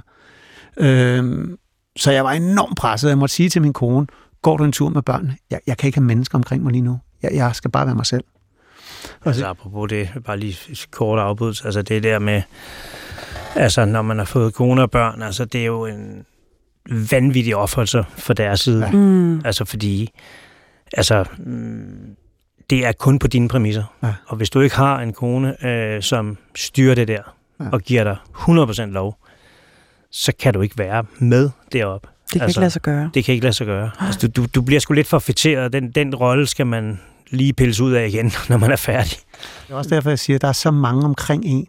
Øhm, 0.77 1.59
så 1.97 2.11
jeg 2.11 2.25
var 2.25 2.33
enormt 2.33 2.77
presset. 2.77 3.09
Jeg 3.09 3.19
måtte 3.19 3.35
sige 3.35 3.49
til 3.49 3.63
min 3.63 3.73
kone, 3.73 4.07
går 4.43 4.57
du 4.57 4.65
en 4.65 4.73
tur 4.73 4.89
med 4.89 5.03
børnene? 5.03 5.37
Jeg, 5.51 5.61
jeg 5.67 5.77
kan 5.77 5.87
ikke 5.87 5.99
have 5.99 6.07
mennesker 6.07 6.39
omkring 6.39 6.63
mig 6.63 6.73
lige 6.73 6.83
nu. 6.83 7.01
Jeg, 7.23 7.31
jeg 7.35 7.55
skal 7.55 7.71
bare 7.71 7.87
være 7.87 7.95
mig 7.95 8.07
selv. 8.07 8.25
Altså 9.25 9.47
apropos 9.47 9.89
det, 9.89 10.09
bare 10.27 10.37
lige 10.37 10.57
et 10.69 10.87
kort 10.91 11.19
afbud, 11.19 11.63
altså 11.65 11.83
det 11.83 12.03
der 12.03 12.19
med, 12.19 12.43
altså 13.55 13.85
når 13.85 14.03
man 14.03 14.19
har 14.19 14.25
fået 14.25 14.55
kone 14.55 14.83
og 14.83 14.91
børn, 14.91 15.23
altså 15.23 15.45
det 15.45 15.61
er 15.61 15.67
jo 15.67 15.87
en 15.87 16.25
vanvittig 17.11 17.57
offrelse 17.57 18.05
for 18.17 18.35
deres 18.35 18.61
side. 18.61 18.85
Ja. 18.85 18.91
Mm. 18.91 19.45
Altså 19.45 19.65
fordi, 19.65 20.11
altså 20.93 21.25
mm, 21.39 22.17
det 22.71 22.87
er 22.87 22.93
kun 22.93 23.19
på 23.19 23.27
dine 23.27 23.49
præmisser. 23.49 23.85
Ja. 24.03 24.13
Og 24.27 24.37
hvis 24.37 24.51
du 24.51 24.61
ikke 24.61 24.77
har 24.77 25.01
en 25.01 25.13
kone, 25.13 25.67
øh, 25.67 26.03
som 26.03 26.37
styrer 26.57 26.95
det 26.95 27.09
der, 27.09 27.23
Ja. 27.61 27.65
og 27.73 27.81
giver 27.81 28.05
dig 28.05 28.17
100% 28.35 28.93
lov, 28.93 29.17
så 30.11 30.33
kan 30.41 30.55
du 30.55 30.61
ikke 30.61 30.79
være 30.79 31.05
med 31.19 31.51
deroppe. 31.73 32.09
Det 32.25 32.33
kan 32.33 32.41
Altså, 32.43 32.51
ikke 32.51 32.61
lade 32.61 32.71
sig 32.71 32.83
gøre. 32.83 33.11
Det 33.15 33.25
kan 33.25 33.33
ikke 33.35 33.45
lade 33.45 33.53
sig 33.55 33.67
gøre. 33.67 33.91
Altså, 34.01 34.29
du, 34.29 34.43
du, 34.43 34.47
du 34.55 34.63
bliver 34.63 34.81
sgu 34.81 34.95
lidt 34.95 35.07
for 35.07 35.19
fætteret. 35.19 35.73
Den, 35.73 35.91
den 35.91 36.15
rolle 36.15 36.47
skal 36.47 36.67
man 36.67 37.01
lige 37.31 37.53
pille 37.53 37.75
ud 37.85 37.93
af 37.93 38.09
igen, 38.09 38.33
når 38.49 38.57
man 38.57 38.71
er 38.73 38.77
færdig. 38.77 39.19
Det 39.67 39.73
er 39.73 39.77
også 39.77 39.91
derfor, 39.95 40.11
jeg 40.11 40.19
siger, 40.19 40.37
at 40.37 40.43
der 40.43 40.49
er 40.49 40.53
så 40.53 40.71
mange 40.71 41.05
omkring 41.05 41.45
en, 41.45 41.67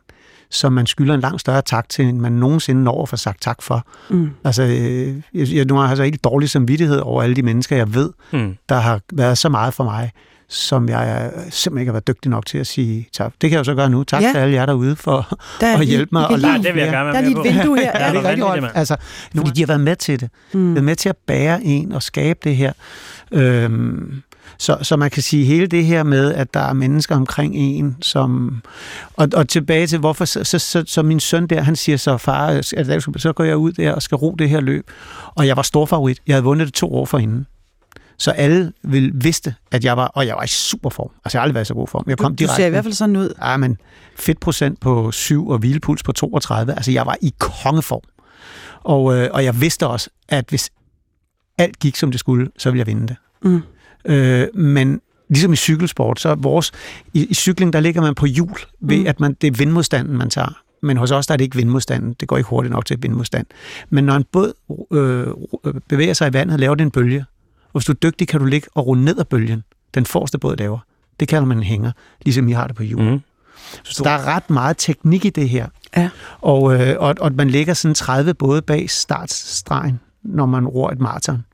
som 0.50 0.74
man 0.74 0.86
skylder 0.86 1.14
en 1.14 1.20
langt 1.22 1.42
større 1.42 1.62
tak 1.62 1.90
til, 1.90 2.06
end 2.06 2.20
man 2.20 2.32
nogensinde 2.32 2.84
når 2.84 3.02
at 3.04 3.10
få 3.10 3.16
sagt 3.18 3.42
tak 3.42 3.62
for. 3.62 3.88
Mm. 4.10 4.30
Altså, 4.44 4.64
øh, 4.64 5.08
jeg, 5.34 5.54
jeg, 5.54 5.66
nu 5.66 5.76
har 5.76 5.82
jeg 5.82 5.90
altså 5.90 6.04
ikke 6.04 6.18
dårlig 6.24 6.50
samvittighed 6.50 7.00
over 7.00 7.24
alle 7.24 7.36
de 7.36 7.42
mennesker, 7.44 7.76
jeg 7.76 7.94
ved, 7.94 8.10
Hmm. 8.32 8.56
der 8.70 8.76
har 8.80 9.00
været 9.14 9.38
så 9.38 9.50
meget 9.50 9.74
for 9.74 9.84
mig, 9.84 10.12
som 10.50 10.90
jeg 10.90 11.32
simpelthen 11.50 11.78
ikke 11.82 11.90
har 11.90 11.94
været 11.94 12.08
dygtig 12.08 12.30
nok 12.32 12.46
til 12.46 12.58
at 12.58 12.68
sige 12.68 13.08
tak. 13.14 13.34
Det 13.42 13.50
kan 13.50 13.52
jeg 13.52 13.58
jo 13.60 13.64
så 13.64 13.76
gøre 13.76 13.90
nu. 13.90 14.04
Tak 14.04 14.22
Ja. 14.22 14.32
til 14.32 14.38
alle 14.38 14.54
jer 14.56 14.66
derude 14.66 14.96
for 14.96 15.38
Der 15.62 15.68
er 15.68 15.78
at 15.78 15.86
hjælpe 15.86 16.10
mig. 16.12 16.28
Og 16.28 16.40
lige- 16.40 16.64
det 16.64 16.74
vil 16.76 16.82
jeg 16.84 16.92
gerne 16.92 17.08
Der 17.08 17.14
være 17.14 17.18
er 17.18 17.22
med 17.22 17.44
lige 17.44 17.50
et 17.50 17.56
vindue 17.56 17.78
her. 17.78 17.92
Ja, 18.06 18.10
det 18.12 18.18
er 18.18 18.24
rigtig 18.30 18.44
godt. 18.44 18.64
Altså, 18.76 18.96
fordi 19.36 19.50
de 19.52 19.62
har 19.62 19.68
været 19.68 19.80
med 19.82 19.96
til 19.96 20.20
det. 20.20 20.30
Mm. 20.54 20.74
været 20.76 20.84
med 20.84 20.96
til 20.96 21.10
at 21.10 21.16
bære 21.28 21.64
en 21.64 21.92
og 21.92 22.04
skabe 22.04 22.40
det 22.44 22.56
her. 22.56 22.74
Øhm, 23.32 24.22
så, 24.58 24.78
så 24.82 24.96
man 24.98 25.10
kan 25.10 25.24
sige 25.24 25.46
hele 25.46 25.68
det 25.68 25.86
her 25.86 26.04
med, 26.04 26.34
at 26.34 26.54
der 26.54 26.60
er 26.60 26.74
mennesker 26.74 27.16
omkring 27.16 27.56
en, 27.56 27.98
som... 28.02 28.62
Og, 29.14 29.28
og 29.34 29.50
tilbage 29.50 29.88
til, 29.88 30.00
hvorfor 30.00 30.26
så, 30.26 30.44
så, 30.44 30.60
så, 30.60 30.84
så 30.88 31.04
min 31.04 31.20
søn 31.20 31.48
der, 31.48 31.62
han 31.62 31.76
siger 31.76 31.98
så, 31.98 32.18
far, 32.18 32.48
er 32.48 33.12
så 33.18 33.34
går 33.34 33.44
jeg 33.44 33.58
ud 33.58 33.72
der 33.72 33.92
og 33.94 34.02
skal 34.02 34.16
ro 34.16 34.36
det 34.40 34.50
her 34.50 34.62
løb. 34.62 34.92
Og 35.36 35.48
jeg 35.48 35.56
var 35.58 35.64
stor 35.64 35.86
favorit. 35.86 36.20
Jeg 36.28 36.36
havde 36.36 36.44
vundet 36.44 36.68
det 36.68 36.74
to 36.74 36.94
år 36.96 37.06
forinden. 37.06 37.48
Så 38.18 38.32
alle 38.32 38.74
vil 38.84 39.12
vidste, 39.16 39.56
at 39.72 39.86
jeg 39.86 39.98
var, 39.98 40.08
og 40.08 40.28
jeg 40.28 40.36
var 40.36 40.44
i 40.44 40.48
super 40.48 40.90
form. 40.90 41.10
Altså, 41.26 41.38
jeg 41.38 41.40
har 41.40 41.44
aldrig 41.44 41.54
været 41.56 41.66
i 41.66 41.68
så 41.68 41.74
god 41.74 41.88
form. 41.88 42.04
Jeg 42.08 42.18
kom 42.18 42.32
Du, 42.32 42.34
du 42.36 42.38
direkte. 42.38 42.56
ser 42.56 42.68
i 42.68 42.70
hvert 42.70 42.84
fald 42.84 42.94
sådan 42.94 43.16
ud. 43.16 43.34
Ja, 43.42 43.58
men 43.58 43.78
fedtprocent 44.16 44.80
på 44.80 45.12
7 45.12 45.48
og 45.50 45.58
hvilepuls 45.58 46.04
på 46.04 46.12
32. 46.12 46.74
Altså, 46.74 46.92
jeg 46.92 47.06
var 47.06 47.18
i 47.22 47.34
kongeform. 47.40 48.02
Og, 48.84 49.18
øh, 49.18 49.30
og 49.34 49.44
jeg 49.44 49.62
vidste 49.62 49.88
også, 49.88 50.10
at 50.30 50.46
hvis 50.50 50.70
alt 51.58 51.80
gik, 51.80 51.96
som 51.96 52.12
det 52.12 52.20
skulle, 52.20 52.48
så 52.58 52.70
ville 52.72 52.80
jeg 52.80 52.88
vinde 52.88 53.08
det. 53.08 53.16
Mm. 53.44 53.62
Øh, 54.06 54.48
men 54.56 55.02
ligesom 55.30 55.54
i 55.54 55.56
cykelsport, 55.56 56.20
så 56.20 56.36
vores, 56.36 56.72
i, 57.14 57.26
i 57.26 57.34
cykling, 57.34 57.74
der 57.74 57.80
ligger 57.80 58.02
man 58.02 58.16
på 58.16 58.26
hjul, 58.26 58.58
ved 58.82 58.98
Mm. 59.00 59.08
at 59.08 59.20
man, 59.20 59.34
det 59.42 59.48
er 59.48 59.52
vindmodstanden, 59.52 60.18
man 60.18 60.30
tager. 60.30 60.62
Men 60.82 60.98
hos 60.98 61.12
os 61.12 61.28
der 61.28 61.34
er 61.34 61.38
det 61.38 61.44
ikke 61.46 61.56
vindmodstanden. 61.56 62.16
Det 62.20 62.28
går 62.28 62.38
ikke 62.38 62.50
hurtigt 62.50 62.72
nok 62.74 62.86
til 62.86 62.98
vindmodstand. 63.02 63.46
Men 63.90 64.04
når 64.04 64.16
en 64.16 64.24
båd 64.32 64.54
øh, 64.92 65.28
øh, 65.66 65.74
bevæger 65.90 66.14
sig 66.14 66.30
i 66.30 66.34
vandet, 66.34 66.60
laver 66.60 66.76
det 66.76 66.84
en 66.84 66.92
bølge. 66.92 67.26
Og 67.76 67.80
hvis 67.80 67.86
du 67.86 67.92
er 67.92 67.96
dygtig, 67.96 68.28
kan 68.28 68.40
du 68.40 68.46
ligge 68.46 68.68
og 68.76 68.88
rulle 68.88 69.06
ned 69.06 69.20
ad 69.20 69.26
bølgen. 69.26 69.64
Den 69.94 70.06
forreste 70.06 70.38
båd 70.38 70.56
laver. 70.56 70.80
Det 71.20 71.28
kalder 71.28 71.46
man 71.46 71.58
en 71.58 71.64
hænger, 71.64 71.92
ligesom 72.22 72.48
I 72.48 72.52
har 72.52 72.68
det 72.68 72.76
på 72.76 72.84
hjul. 72.84 73.02
Mm. 73.02 73.22
Så 73.84 74.04
der 74.04 74.10
er 74.10 74.28
ret 74.28 74.50
meget 74.50 74.78
teknik 74.78 75.26
i 75.26 75.30
det 75.30 75.50
her. 75.50 75.68
Ja. 75.98 76.10
Og, 76.42 76.74
øh, 76.74 76.96
og, 77.00 77.16
og 77.20 77.32
man 77.32 77.50
lægger 77.50 77.74
sådan 77.74 77.96
30 77.96 78.34
både 78.34 78.62
bag 78.62 78.90
startstregen, 78.90 80.00
når 80.24 80.46
man 80.46 80.68
ror 80.68 80.90
et 80.90 81.00
maraton. 81.00 81.46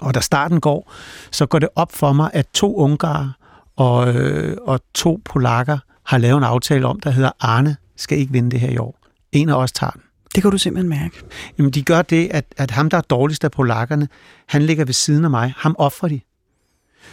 Og 0.00 0.14
da 0.14 0.20
starten 0.20 0.60
går, 0.60 0.92
så 1.30 1.46
går 1.46 1.58
det 1.58 1.68
op 1.76 1.92
for 1.92 2.12
mig, 2.12 2.30
at 2.32 2.46
to 2.54 2.76
ungarer 2.76 3.30
og, 3.76 4.14
øh, 4.14 4.56
og 4.62 4.80
to 4.94 5.20
polakker 5.24 5.78
har 6.06 6.18
lavet 6.18 6.38
en 6.38 6.44
aftale 6.44 6.86
om, 6.86 7.00
der 7.00 7.10
hedder 7.10 7.30
Arne 7.40 7.76
skal 7.96 8.18
ikke 8.18 8.32
vinde 8.32 8.50
det 8.50 8.60
her 8.60 8.70
i 8.70 8.78
år. 8.78 8.98
En 9.32 9.48
af 9.48 9.54
os 9.54 9.72
tager 9.72 9.90
den. 9.90 10.02
Det 10.34 10.42
kan 10.42 10.50
du 10.50 10.58
simpelthen 10.58 10.88
mærke. 10.88 11.22
Jamen, 11.58 11.70
de 11.70 11.82
gør 11.82 12.02
det, 12.02 12.28
at, 12.30 12.44
at 12.56 12.70
ham, 12.70 12.90
der 12.90 12.96
er 12.96 13.00
dårligst 13.00 13.44
af 13.44 13.50
polakkerne, 13.50 14.08
han 14.46 14.62
ligger 14.62 14.84
ved 14.84 14.94
siden 14.94 15.24
af 15.24 15.30
mig. 15.30 15.54
Ham 15.56 15.76
offrer 15.78 16.08
de. 16.08 16.20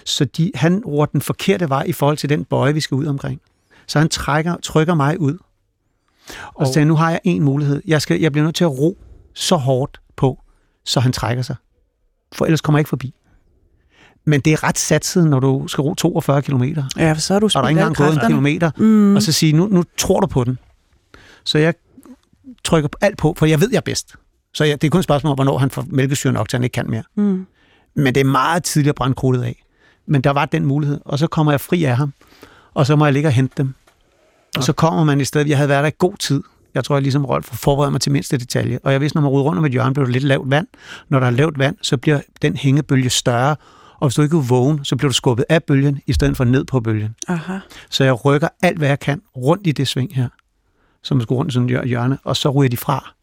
Så 0.05 0.25
de, 0.25 0.51
han 0.55 0.83
roer 0.85 1.05
den 1.05 1.21
forkerte 1.21 1.69
vej 1.69 1.83
i 1.87 1.91
forhold 1.91 2.17
til 2.17 2.29
den 2.29 2.45
bøje, 2.45 2.73
vi 2.73 2.79
skal 2.79 2.95
ud 2.95 3.05
omkring. 3.05 3.41
Så 3.87 3.99
han 3.99 4.09
trækker, 4.09 4.55
trykker 4.63 4.93
mig 4.93 5.19
ud. 5.19 5.37
Og 6.55 6.67
så 6.67 6.73
siger, 6.73 6.81
jeg, 6.81 6.87
nu 6.87 6.95
har 6.95 7.11
jeg 7.11 7.19
en 7.23 7.43
mulighed. 7.43 7.81
Jeg, 7.85 8.01
skal, 8.01 8.19
jeg 8.21 8.31
bliver 8.31 8.43
nødt 8.45 8.55
til 8.55 8.63
at 8.63 8.79
ro 8.79 8.97
så 9.33 9.55
hårdt 9.55 10.01
på, 10.15 10.39
så 10.85 10.99
han 10.99 11.11
trækker 11.11 11.43
sig. 11.43 11.55
For 12.33 12.45
ellers 12.45 12.61
kommer 12.61 12.77
jeg 12.77 12.81
ikke 12.81 12.89
forbi. 12.89 13.13
Men 14.25 14.41
det 14.41 14.53
er 14.53 14.63
ret 14.63 14.77
satset, 14.77 15.27
når 15.27 15.39
du 15.39 15.67
skal 15.67 15.81
ro 15.81 15.93
42 15.93 16.41
km. 16.41 16.61
Og 16.61 16.83
Ja, 16.97 17.11
for 17.13 17.19
så 17.19 17.33
har 17.33 17.39
du 17.39 17.47
der 17.47 17.59
er 17.59 17.67
ikke 17.67 17.79
engang 17.79 17.95
gået 17.95 18.13
en 18.13 18.19
kilometer. 18.27 18.71
Mm. 18.77 19.15
Og 19.15 19.21
så 19.21 19.31
sige, 19.31 19.53
nu, 19.53 19.67
nu 19.67 19.83
tror 19.97 20.19
du 20.19 20.27
på 20.27 20.43
den. 20.43 20.59
Så 21.43 21.57
jeg 21.57 21.73
trykker 22.63 22.89
alt 23.01 23.17
på, 23.17 23.33
for 23.37 23.45
jeg 23.45 23.61
ved, 23.61 23.69
jeg 23.71 23.77
er 23.77 23.81
bedst. 23.81 24.15
Så 24.53 24.63
jeg, 24.63 24.81
det 24.81 24.87
er 24.87 24.91
kun 24.91 24.99
et 24.99 25.03
spørgsmål 25.03 25.31
om, 25.31 25.35
hvornår 25.35 25.57
han 25.57 25.69
får 25.69 25.85
mælkesyre 25.87 26.33
nok, 26.33 26.49
til 26.49 26.57
han 26.57 26.63
ikke 26.63 26.73
kan 26.73 26.89
mere. 26.89 27.03
Mm. 27.15 27.45
Men 27.95 28.15
det 28.15 28.21
er 28.21 28.25
meget 28.25 28.63
tidligt 28.63 28.89
at 28.89 28.95
brænde 28.95 29.15
krudtet 29.15 29.43
af. 29.43 29.63
Men 30.07 30.21
der 30.21 30.29
var 30.29 30.45
den 30.45 30.65
mulighed, 30.65 30.99
og 31.05 31.19
så 31.19 31.27
kommer 31.27 31.51
jeg 31.51 31.61
fri 31.61 31.83
af 31.83 31.97
ham, 31.97 32.13
og 32.73 32.85
så 32.85 32.95
må 32.95 33.05
jeg 33.05 33.13
ligge 33.13 33.29
og 33.29 33.33
hente 33.33 33.53
dem. 33.57 33.73
Og 34.57 34.63
så 34.63 34.73
kommer 34.73 35.03
man 35.03 35.21
i 35.21 35.25
stedet, 35.25 35.49
jeg 35.49 35.57
havde 35.57 35.69
været 35.69 35.83
der 35.83 35.89
i 35.89 35.93
god 35.97 36.17
tid. 36.17 36.43
Jeg 36.75 36.83
tror, 36.83 36.95
jeg 36.95 37.01
ligesom 37.01 37.25
Rolf 37.25 37.45
forbereder 37.45 37.91
mig 37.91 38.01
til 38.01 38.11
mindste 38.11 38.37
detalje. 38.37 38.79
Og 38.83 38.91
jeg 38.91 39.01
vidste, 39.01 39.17
når 39.17 39.21
man 39.21 39.29
ruder 39.29 39.43
rundt 39.43 39.59
om 39.59 39.65
et 39.65 39.71
hjørne, 39.71 39.93
bliver 39.93 40.05
der 40.05 40.13
lidt 40.13 40.23
lavt 40.23 40.49
vand. 40.49 40.67
Når 41.09 41.19
der 41.19 41.27
er 41.27 41.31
lavt 41.31 41.59
vand, 41.59 41.75
så 41.81 41.97
bliver 41.97 42.21
den 42.41 42.55
hængebølge 42.55 43.09
større. 43.09 43.55
Og 43.99 44.07
hvis 44.07 44.15
du 44.15 44.21
ikke 44.21 44.37
er 44.37 44.41
vågen, 44.41 44.85
så 44.85 44.95
bliver 44.95 45.09
du 45.09 45.13
skubbet 45.13 45.45
af 45.49 45.63
bølgen, 45.63 46.01
i 46.07 46.13
stedet 46.13 46.37
for 46.37 46.43
ned 46.43 46.65
på 46.65 46.79
bølgen. 46.79 47.15
Aha. 47.27 47.57
Så 47.89 48.03
jeg 48.03 48.25
rykker 48.25 48.47
alt, 48.61 48.77
hvad 48.77 48.87
jeg 48.87 48.99
kan, 48.99 49.21
rundt 49.37 49.67
i 49.67 49.71
det 49.71 49.87
sving 49.87 50.15
her, 50.15 50.29
som 51.03 51.21
skal 51.21 51.33
rundt 51.33 51.53
sådan 51.53 51.65
et 51.65 51.71
hjør- 51.71 51.85
hjørne, 51.85 52.17
og 52.23 52.35
så 52.37 52.49
ryger 52.49 52.69
de 52.69 52.77
fra. 52.77 53.13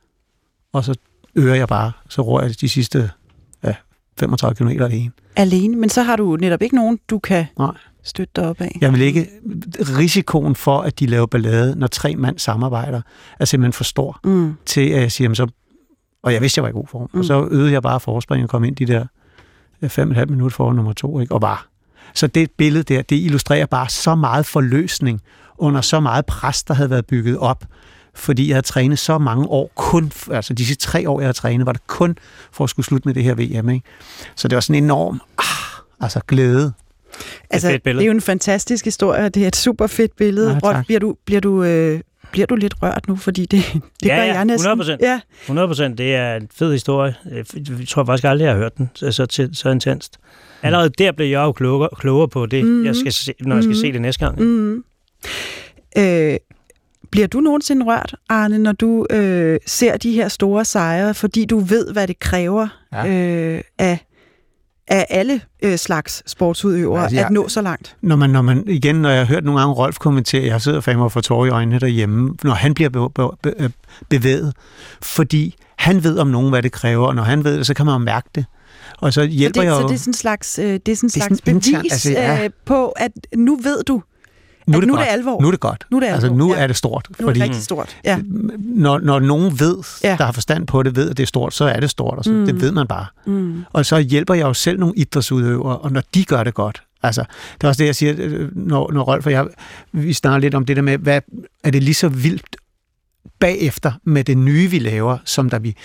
Og 0.73 0.85
så 0.85 0.95
øger 1.35 1.55
jeg 1.55 1.69
bare, 1.69 1.93
så 2.09 2.23
rører 2.23 2.45
jeg 2.47 2.61
de 2.61 2.69
sidste 2.69 3.11
ja, 3.65 3.75
35 4.19 4.55
km 4.57 4.83
alene. 4.83 5.12
Alene, 5.37 5.77
men 5.77 5.89
så 5.89 6.03
har 6.03 6.17
du 6.17 6.37
netop 6.41 6.62
ikke 6.62 6.75
nogen, 6.77 6.99
du 7.11 7.19
kan 7.19 7.47
Nej. 7.59 7.71
støtte 8.03 8.33
dig 8.37 8.49
op 8.49 8.61
af. 8.61 8.79
Jeg 8.81 8.93
vil 8.93 9.01
ikke... 9.01 9.29
Risikoen 9.99 10.55
for, 10.55 10.79
at 10.81 11.01
de 11.01 11.07
laver 11.07 11.27
ballade, 11.27 11.79
når 11.79 11.87
tre 11.87 12.17
mand 12.17 12.39
samarbejder, 12.39 13.03
er 13.41 13.45
simpelthen 13.45 13.73
for 13.73 13.85
stor 13.85 14.21
Mm. 14.25 14.55
til, 14.67 14.81
at 14.91 15.01
jeg 15.01 15.12
siger, 15.12 15.25
"Jamen 15.25 15.35
så... 15.35 15.47
Og 16.23 16.33
jeg 16.33 16.41
vidste, 16.43 16.59
jeg 16.59 16.62
var 16.62 16.69
i 16.69 16.73
god 16.73 16.87
form. 16.87 17.11
Mm. 17.12 17.19
Og 17.19 17.25
så 17.25 17.49
øvede 17.51 17.73
jeg 17.73 17.83
bare 17.83 18.01
forspring 18.01 18.43
og 18.45 18.49
kom 18.51 18.65
ind 18.65 18.77
de 18.77 18.87
der 18.87 19.07
ja, 19.83 19.87
fem 19.87 20.09
og 20.09 20.11
et 20.12 20.17
halvt 20.17 20.31
minut 20.31 20.53
for 20.53 20.73
nummer 20.73 20.93
to, 20.93 21.21
ikke? 21.21 21.35
og 21.35 21.41
bare. 21.41 21.59
Så 22.14 22.27
det 22.27 22.51
billede 22.51 22.83
der, 22.95 23.03
det 23.03 23.16
illustrerer 23.16 23.66
bare 23.66 23.88
så 23.88 24.14
meget 24.14 24.47
forløsning 24.47 25.21
under 25.59 25.81
så 25.81 26.01
meget 26.01 26.27
pres, 26.27 26.62
der 26.62 26.75
havde 26.75 26.90
været 26.90 27.07
bygget 27.07 27.38
op. 27.38 27.64
Fordi 28.14 28.49
jeg 28.49 28.55
havde 28.55 28.66
trænet 28.66 28.99
så 28.99 29.19
mange 29.19 29.47
år, 29.47 29.71
kun, 29.75 30.12
altså 30.31 30.55
de 30.55 30.66
sidste 30.66 30.87
tre 30.87 31.09
år, 31.11 31.21
jeg 31.21 31.27
havde 31.27 31.37
trænet, 31.37 31.66
var 31.66 31.73
det 31.73 31.87
kun 31.87 32.19
for 32.53 32.64
at 32.64 32.71
skulle 32.71 32.87
slutte 32.87 33.09
med 33.09 33.14
det 33.14 33.23
her 33.25 33.35
VM. 33.35 33.69
Ikke? 33.69 33.87
Så 34.37 34.49
det 34.49 34.55
var 34.57 34.61
sådan 34.61 34.75
en 34.77 34.85
enorm 34.85 35.21
ah, 35.38 35.45
altså 36.01 36.21
glæde. 36.29 36.73
Altså, 37.51 37.69
det 37.69 37.83
billede. 37.83 38.05
er 38.05 38.07
jo 38.07 38.12
en 38.12 38.21
fantastisk 38.21 38.85
historie, 38.85 39.29
det 39.29 39.42
er 39.42 39.49
et 39.49 39.57
super 39.57 39.87
fedt 39.87 40.16
billede. 40.16 40.49
Ja, 40.49 40.55
tak. 40.55 40.62
Rolf, 40.62 40.87
bliver 40.87 41.01
du, 41.01 41.16
bliver, 41.25 41.40
du, 41.40 41.62
øh, 41.62 42.01
bliver 42.31 42.47
du 42.47 42.55
lidt 42.55 42.75
rørt 42.83 43.09
nu, 43.09 43.16
fordi 43.16 43.47
det, 43.47 43.62
det 43.73 44.09
Ja, 44.09 44.16
gør 44.16 44.23
ja, 44.23 44.35
jeg 44.35 44.45
næsten. 44.45 44.81
100%. 44.81 44.97
Ja, 45.01 45.21
100 45.42 45.69
procent. 45.69 45.99
Det 45.99 46.14
er 46.14 46.37
en 46.37 46.49
fed 46.55 46.73
historie. 46.73 47.14
Jeg 47.33 47.45
tror 47.88 48.05
faktisk 48.05 48.25
aldrig, 48.25 48.45
jeg 48.45 48.53
har 48.53 48.59
hørt 48.61 48.77
den 48.79 48.90
så, 48.95 49.11
så, 49.12 49.49
så 49.53 49.69
intenst. 49.71 50.19
Allerede 50.62 50.90
der 50.99 51.12
blev 51.12 51.27
jeg 51.27 51.38
jo 51.42 51.53
klogere, 51.53 51.88
klogere 51.99 52.29
på 52.29 52.47
det, 52.47 52.64
Mhm. 52.64 52.73
mm. 52.75 52.85
jeg 52.85 52.97
skal 52.97 53.12
se, 53.12 53.33
når 53.40 53.55
jeg 53.57 53.62
skal 53.64 53.73
Mhm. 53.75 53.81
se 53.81 53.92
det 53.92 54.01
næste 54.01 54.25
gang. 54.27 54.40
mm. 54.40 54.85
øh, 55.99 56.37
bliver 57.11 57.27
du 57.27 57.40
nogensinde 57.40 57.87
rørt, 57.87 58.14
Arne, 58.29 58.59
når 58.59 58.73
du 58.73 59.07
øh, 59.11 59.59
ser 59.66 59.97
de 59.97 60.12
her 60.12 60.29
store 60.29 60.64
sejre, 60.64 61.14
fordi 61.14 61.45
du 61.45 61.59
ved, 61.59 61.92
hvad 61.92 62.07
det 62.09 62.19
kræver 62.19 62.69
Ja. 62.92 63.07
øh, 63.09 63.61
af, 63.79 63.99
af 64.88 65.07
alle 65.11 65.40
øh, 65.62 65.77
slags 65.77 66.23
sportsudøvere 66.31 67.03
Altså, 67.03 67.05
altså, 67.05 67.16
jeg- 67.16 67.27
at 67.27 67.33
nå 67.33 67.49
så 67.49 67.62
langt? 67.62 67.97
Når 68.03 68.16
man, 68.16 68.31
når 68.31 68.42
man, 68.42 68.64
igen, 68.69 68.95
når 68.97 69.09
jeg 69.11 69.19
har 69.19 69.25
hørt 69.27 69.45
nogle 69.45 69.61
gange 69.61 69.75
Rolf 69.75 69.99
kommentere, 69.99 70.45
jeg 70.47 70.61
sidder 70.62 70.81
fandme 70.81 71.05
og 71.05 71.12
får 71.12 71.21
tårer 71.21 71.47
i 71.47 71.49
øjnene 71.51 71.79
derhjemme, 71.79 72.35
når 72.45 72.53
han 72.55 72.75
bliver 72.75 72.88
be, 72.90 73.09
be, 73.14 73.29
be, 73.42 73.71
bevæget, 74.09 74.55
fordi 75.03 75.57
han 75.77 76.05
ved 76.05 76.19
om 76.19 76.27
nogen, 76.27 76.49
hvad 76.51 76.62
det 76.62 76.73
kræver, 76.73 77.07
og 77.07 77.14
når 77.14 77.23
han 77.23 77.45
ved 77.45 77.59
det, 77.59 77.66
så 77.66 77.75
kan 77.75 77.87
man 77.87 77.92
jo 77.95 77.99
mærke 77.99 78.29
det. 78.35 78.45
Og 78.99 79.13
så 79.13 79.21
Så 79.21 79.27
hjælper 79.27 79.61
det, 79.61 79.67
jeg 79.69 79.77
så 79.77 79.83
det 79.89 79.95
er 79.95 79.99
sådan 79.99 80.11
en 80.11 80.15
slags, 80.15 80.59
øh, 80.59 80.65
det 80.87 80.89
er 80.89 80.97
sådan 80.97 81.07
en 81.07 81.11
Det 81.11 81.17
er 81.17 81.21
slags 81.21 81.39
sådan 81.39 81.55
bevis 81.55 81.67
internt, 81.67 81.93
altså, 81.93 82.11
ja. 82.11 82.45
øh, 82.45 82.51
på, 82.65 82.89
at 82.89 83.11
nu 83.37 83.57
ved 83.57 83.83
du, 83.85 84.03
nu 84.67 84.79
at 84.79 84.87
nu 84.87 84.95
er 84.95 84.99
det 84.99 85.07
alvor. 85.11 85.41
Nu 85.41 85.47
er 85.47 85.51
det 85.51 85.61
godt. 85.61 85.87
Nu 85.91 85.97
er 85.97 86.01
det 86.01 86.07
altså, 86.07 86.33
nu 86.33 86.55
ja. 86.55 86.61
er 86.63 86.67
det 86.67 86.77
stort. 86.77 87.09
nu 87.11 87.27
er 87.27 87.29
fordi 87.29 87.41
det 87.41 87.45
rigtig 87.49 87.63
stort. 87.63 87.97
Ja. 88.05 88.19
når, 88.59 88.99
når 88.99 89.19
nogen 89.19 89.61
ved, 89.61 89.77
Ja. 90.05 90.17
der 90.19 90.25
har 90.25 90.33
forstand 90.33 90.67
på 90.67 90.83
det, 90.83 90.97
ved, 90.97 91.11
at 91.11 91.17
det 91.17 91.23
er 91.23 91.27
stort, 91.27 91.55
så 91.55 91.65
er 91.65 91.81
det 91.81 91.91
stort. 91.91 92.19
Og 92.19 92.25
så, 92.25 92.31
Mm. 92.33 92.47
Det 92.47 92.61
ved 92.61 92.73
man 92.73 92.87
bare. 92.87 93.07
Mm. 93.27 93.65
Og 93.73 93.87
så 93.87 93.99
hjælper 93.99 94.35
jeg 94.35 94.43
jo 94.47 94.55
selv 94.55 94.79
nogle 94.81 94.95
idrætsudøvere, 94.97 95.79
og 95.79 95.93
når 95.93 96.03
de 96.15 96.25
gør 96.25 96.45
det 96.45 96.55
godt, 96.55 96.83
altså, 97.03 97.25
det 97.55 97.65
er 97.65 97.69
også 97.69 97.79
det, 97.79 97.87
jeg 97.87 97.97
siger, 97.97 98.15
øh, 98.19 98.57
når, 98.57 98.93
når 98.93 99.03
Rolf 99.03 99.27
og 99.27 99.33
jeg, 99.33 99.47
vi 99.93 100.13
snakker 100.13 100.39
lidt 100.39 100.55
om 100.55 100.67
det 100.67 100.77
der 100.77 100.83
med, 100.83 100.99
hvad, 100.99 101.21
er 101.65 101.71
det 101.71 101.83
lige 101.83 101.95
så 101.95 102.09
vildt 102.09 102.56
bagefter 103.47 103.93
med 104.05 104.25
det 104.25 104.39
nye, 104.39 104.71
vi 104.71 104.79
laver, 104.79 105.19
som 105.25 105.51
der 105.51 105.59
vi, 105.59 105.77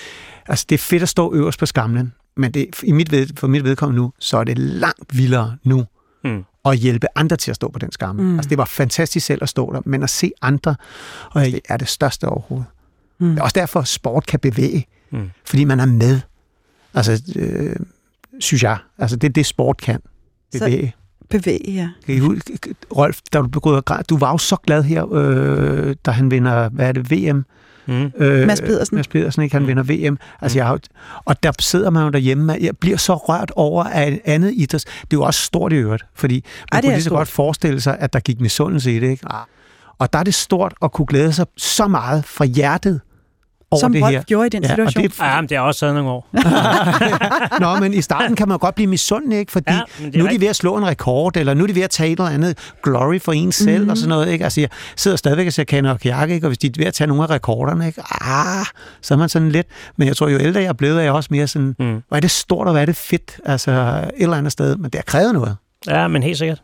altså 0.47 0.65
det 0.69 0.75
er 0.75 0.79
fedt 0.79 1.03
at 1.03 1.09
stå 1.09 1.33
øverst 1.33 1.59
på 1.59 1.65
skamlen, 1.65 2.13
men 2.37 2.51
det, 2.51 2.67
i 2.83 2.91
mit 2.91 3.11
ved, 3.11 3.27
for 3.37 3.47
mit 3.47 3.63
vedkommende 3.63 4.01
nu, 4.01 4.13
så 4.19 4.37
er 4.37 4.43
det 4.43 4.57
langt 4.57 5.17
vildere 5.17 5.57
nu, 5.63 5.85
Mm. 6.23 6.43
at 6.65 6.77
hjælpe 6.77 7.07
andre 7.15 7.37
til 7.37 7.51
at 7.51 7.55
stå 7.55 7.69
på 7.71 7.79
den 7.79 7.91
skamme. 7.91 8.23
Mm. 8.23 8.35
Altså 8.35 8.49
det 8.49 8.57
var 8.57 8.65
fantastisk 8.65 9.25
selv 9.25 9.43
at 9.43 9.49
stå 9.49 9.73
der, 9.73 9.81
men 9.85 10.03
at 10.03 10.09
se 10.09 10.31
andre, 10.41 10.75
og 11.31 11.41
det 11.45 11.59
er 11.69 11.77
det 11.77 11.87
største 11.87 12.25
overhovedet. 12.27 12.67
Mm. 13.19 13.29
Det 13.29 13.39
er 13.39 13.43
også 13.43 13.53
derfor, 13.59 13.79
at 13.79 13.87
sport 13.87 14.25
kan 14.25 14.39
bevæge, 14.39 14.85
Mm. 15.11 15.29
fordi 15.45 15.63
man 15.63 15.79
er 15.79 15.85
med. 15.85 16.19
Altså, 16.93 17.21
øh, 17.35 17.75
synes 18.39 18.63
jeg. 18.63 18.77
Altså, 18.97 19.15
det 19.15 19.27
er 19.29 19.33
det, 19.33 19.45
sport 19.45 19.77
kan. 19.77 19.99
Så- 20.59 20.65
Bevæge. 21.31 21.73
Ja. 21.73 21.89
Kan 22.05 22.15
I 22.15 22.19
huske, 22.19 22.53
Rolf, 22.97 23.19
da 23.33 23.37
du 23.39 23.47
begyndte 23.47 23.93
at 23.93 24.09
du 24.09 24.17
var 24.17 24.31
jo 24.31 24.37
så 24.37 24.55
glad 24.55 24.83
her, 24.83 25.13
øh, 25.13 25.95
da 26.05 26.11
han 26.11 26.31
vinder, 26.31 26.69
hvad 26.69 26.87
er 26.87 26.91
det, 26.91 27.11
VM? 27.11 27.45
Mm. 27.85 28.11
Øh, 28.17 28.47
Mads 28.47 28.61
Pedersen. 28.61 28.95
Mads 28.95 29.07
Pedersen, 29.07 29.43
ikke? 29.43 29.55
Han 29.55 29.61
Mm. 29.61 29.67
vinder 29.67 29.83
VM. 29.83 30.17
Altså, 30.41 30.55
Mm. 30.55 30.57
jeg 30.57 30.67
har, 30.67 30.79
og 31.25 31.43
der 31.43 31.51
sidder 31.59 31.89
man 31.89 32.03
jo 32.03 32.09
derhjemme, 32.09 32.53
og 32.53 32.61
jeg 32.61 32.77
bliver 32.77 32.97
så 32.97 33.13
rørt 33.15 33.51
over 33.55 33.83
af 33.83 34.07
et 34.07 34.19
andet 34.25 34.53
idræt. 34.55 34.83
Det 35.01 35.01
er 35.01 35.05
jo 35.13 35.21
også 35.23 35.41
stort 35.41 35.73
i 35.73 35.75
øvrigt, 35.75 36.03
fordi 36.15 36.33
man 36.35 36.77
Ej, 36.77 36.81
kunne 36.81 36.91
lige 36.93 37.01
så 37.03 37.09
stort. 37.09 37.17
godt 37.17 37.27
forestille 37.27 37.81
sig, 37.81 37.97
at 37.99 38.13
der 38.13 38.19
gik 38.19 38.41
misundelse 38.41 38.95
i 38.95 38.99
det, 38.99 39.09
ikke? 39.09 39.25
Ah. 39.29 39.41
Og 39.99 40.13
der 40.13 40.19
er 40.19 40.23
det 40.23 40.33
stort 40.33 40.73
at 40.81 40.91
kunne 40.91 41.05
glæde 41.05 41.33
sig 41.33 41.45
så 41.57 41.87
meget 41.87 42.25
fra 42.25 42.45
hjertet 42.45 43.01
over 43.71 43.79
Som 43.79 43.93
det 43.93 44.03
Rolf 44.03 44.11
her. 44.13 44.23
gjorde 44.23 44.47
i 44.47 44.49
den 44.49 44.63
Ja, 44.63 44.69
og 44.69 44.71
situation. 44.91 45.03
det 45.03 45.19
Ja, 45.19 45.41
men 45.41 45.49
det 45.49 45.57
har 45.57 45.63
også 45.63 45.79
taget 45.79 45.95
nogle 45.95 46.09
år. 46.09 46.27
Nå, 47.59 47.79
men 47.79 47.93
i 47.93 48.01
starten 48.01 48.35
kan 48.35 48.47
man 48.47 48.57
godt 48.57 48.75
blive 48.75 48.87
misundelig, 48.87 49.39
ikke? 49.39 49.51
Fordi 49.51 49.71
Ja, 49.71 49.79
er 49.79 50.17
nu 50.17 50.25
er 50.25 50.29
de 50.29 50.41
ved 50.41 50.47
at 50.47 50.55
slå 50.55 50.77
en 50.77 50.85
rekord, 50.87 51.37
eller 51.37 51.53
nu 51.53 51.63
er 51.63 51.67
de 51.67 51.75
ved 51.75 51.81
at 51.81 51.89
tage 51.89 52.11
et 52.11 52.19
eller 52.19 52.31
andet 52.31 52.57
glory 52.83 53.19
for 53.19 53.31
en 53.31 53.51
selv, 53.51 53.69
Mhm. 53.69 53.77
mm-hmm. 53.77 53.89
og 53.91 53.97
sådan 53.97 54.09
noget, 54.09 54.29
ikke? 54.31 54.43
Altså, 54.43 54.61
jeg 54.61 54.69
sidder 54.95 55.17
stadigvæk 55.17 55.47
og 55.47 55.53
ser 55.53 55.63
Kaner 55.63 55.91
og 55.91 55.99
Kajak, 55.99 56.29
ikke? 56.29 56.45
Og 56.45 56.49
hvis 56.49 56.57
de 56.57 56.67
er 56.67 56.71
ved 56.77 56.85
at 56.85 56.93
tage 56.93 57.07
nogle 57.07 57.23
af 57.23 57.29
rekorderne, 57.29 57.87
ikke? 57.87 58.01
Ah, 58.21 58.65
så 59.01 59.13
er 59.13 59.17
man 59.17 59.29
sådan 59.29 59.49
lidt... 59.49 59.67
Men 59.97 60.07
jeg 60.07 60.17
tror, 60.17 60.27
jo 60.27 60.39
ældre 60.39 60.61
jeg 60.61 60.67
er 60.69 60.73
blevet, 60.73 60.97
er 60.97 61.01
jeg 61.01 61.11
også 61.13 61.27
mere 61.31 61.47
sådan... 61.47 61.75
Mm. 61.79 62.01
Hvor 62.07 62.17
er 62.17 62.21
det 62.21 62.31
stort, 62.31 62.67
og 62.67 62.73
hvor 62.73 62.81
er 62.81 62.85
det 62.85 62.95
fedt, 62.95 63.39
altså 63.45 63.71
et 63.71 64.23
eller 64.23 64.37
andet 64.37 64.51
sted. 64.51 64.75
Men 64.75 64.83
det 64.91 64.95
har 64.95 65.03
krævet 65.03 65.33
noget. 65.33 65.55
Ja, 65.87 66.07
men 66.07 66.23
helt 66.23 66.37
sikkert. 66.37 66.61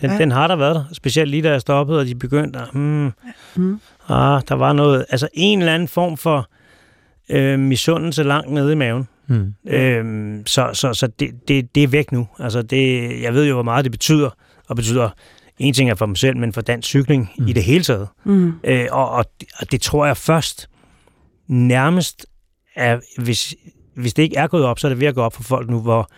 Den, 0.00 0.10
Ja. 0.10 0.14
ja. 0.14 0.20
den 0.20 0.30
har 0.32 0.46
der 0.46 0.56
været 0.56 0.74
der. 0.74 0.84
Specielt 0.92 1.30
lige 1.30 1.42
da 1.42 1.50
jeg 1.50 1.60
stoppede, 1.60 1.98
og 2.00 2.06
de 2.06 2.14
begyndte 2.14 2.58
at... 2.58 2.64
Hmm, 2.72 3.12
Mm. 3.54 3.80
ah, 4.08 4.40
der 4.48 4.54
var 4.54 4.72
noget... 4.72 5.04
Altså 5.10 5.28
en 5.34 5.58
eller 5.58 5.74
anden 5.74 5.88
form 5.88 6.16
for 6.16 6.48
øh, 7.30 7.58
misundelse 7.58 8.22
langt 8.22 8.50
nede 8.52 8.72
i 8.72 8.74
maven. 8.74 9.08
Hmm. 9.28 9.54
Øhm, 9.66 10.46
så 10.46 10.70
så, 10.72 10.94
så 10.94 11.06
det, 11.06 11.48
det, 11.48 11.74
det 11.74 11.82
er 11.82 11.88
væk 11.88 12.12
nu. 12.12 12.28
Altså 12.38 12.62
det, 12.62 13.10
jeg 13.22 13.34
ved 13.34 13.46
jo, 13.46 13.54
hvor 13.54 13.62
meget 13.62 13.84
det 13.84 13.92
betyder, 13.92 14.30
og 14.68 14.76
betyder 14.76 15.10
en 15.58 15.74
ting 15.74 15.90
er 15.90 15.94
for 15.94 16.06
mig 16.06 16.16
selv, 16.16 16.36
men 16.36 16.52
for 16.52 16.60
dansk 16.60 16.88
cykling 16.88 17.30
mm. 17.38 17.42
Mm. 17.44 17.48
i 17.48 17.52
det 17.52 17.64
hele 17.64 17.84
taget. 17.84 18.08
Mm. 18.24 18.52
Øh, 18.64 18.86
og, 18.90 19.10
og, 19.10 19.24
og 19.60 19.72
det 19.72 19.80
tror 19.80 20.06
jeg 20.06 20.16
først 20.16 20.68
nærmest 21.48 22.26
er, 22.76 22.98
hvis, 23.22 23.54
hvis 23.94 24.14
det 24.14 24.22
ikke 24.22 24.36
er 24.36 24.46
gået 24.46 24.64
op, 24.64 24.78
så 24.78 24.86
er 24.86 24.88
det 24.88 25.00
ved 25.00 25.06
at 25.08 25.14
gå 25.14 25.22
op 25.22 25.34
for 25.34 25.42
folk 25.42 25.70
nu, 25.70 25.80
hvor, 25.80 26.10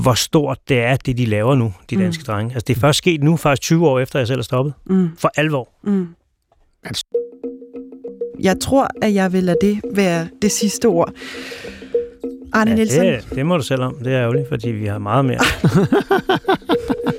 hvor 0.00 0.14
stort 0.14 0.58
det 0.68 0.78
er, 0.80 0.96
det 0.96 1.18
de 1.18 1.26
laver 1.26 1.54
nu, 1.54 1.74
de 1.90 1.96
Mm. 1.96 2.02
danske 2.02 2.20
mm. 2.22 2.24
drenge. 2.26 2.54
Altså 2.54 2.64
det 2.66 2.76
er 2.76 2.80
først 2.80 2.98
sket 2.98 3.22
nu, 3.22 3.36
faktisk 3.36 3.62
20 3.62 3.88
år 3.88 3.98
efter, 4.00 4.18
jeg 4.18 4.26
selv 4.28 4.38
er 4.38 4.42
stoppet. 4.42 4.74
Mm. 4.86 5.08
For 5.18 5.30
alvor. 5.36 5.68
Mm. 5.84 6.08
Jeg 8.42 8.60
tror, 8.60 8.88
at 9.02 9.14
jeg 9.14 9.32
vil 9.32 9.44
lade 9.44 9.56
det 9.60 9.80
være 9.94 10.26
det 10.42 10.52
sidste 10.52 10.86
ord. 10.86 11.12
Arne 12.52 12.70
ja, 12.70 12.76
Nielsen, 12.76 13.04
det, 13.04 13.24
det 13.34 13.46
må 13.46 13.56
du 13.56 13.62
selv 13.62 13.82
om. 13.82 13.94
Det 13.94 14.12
er 14.12 14.20
ærgerligt, 14.20 14.48
fordi 14.48 14.70
vi 14.70 14.86
har 14.86 14.98
meget 14.98 15.24
mere. 15.24 15.40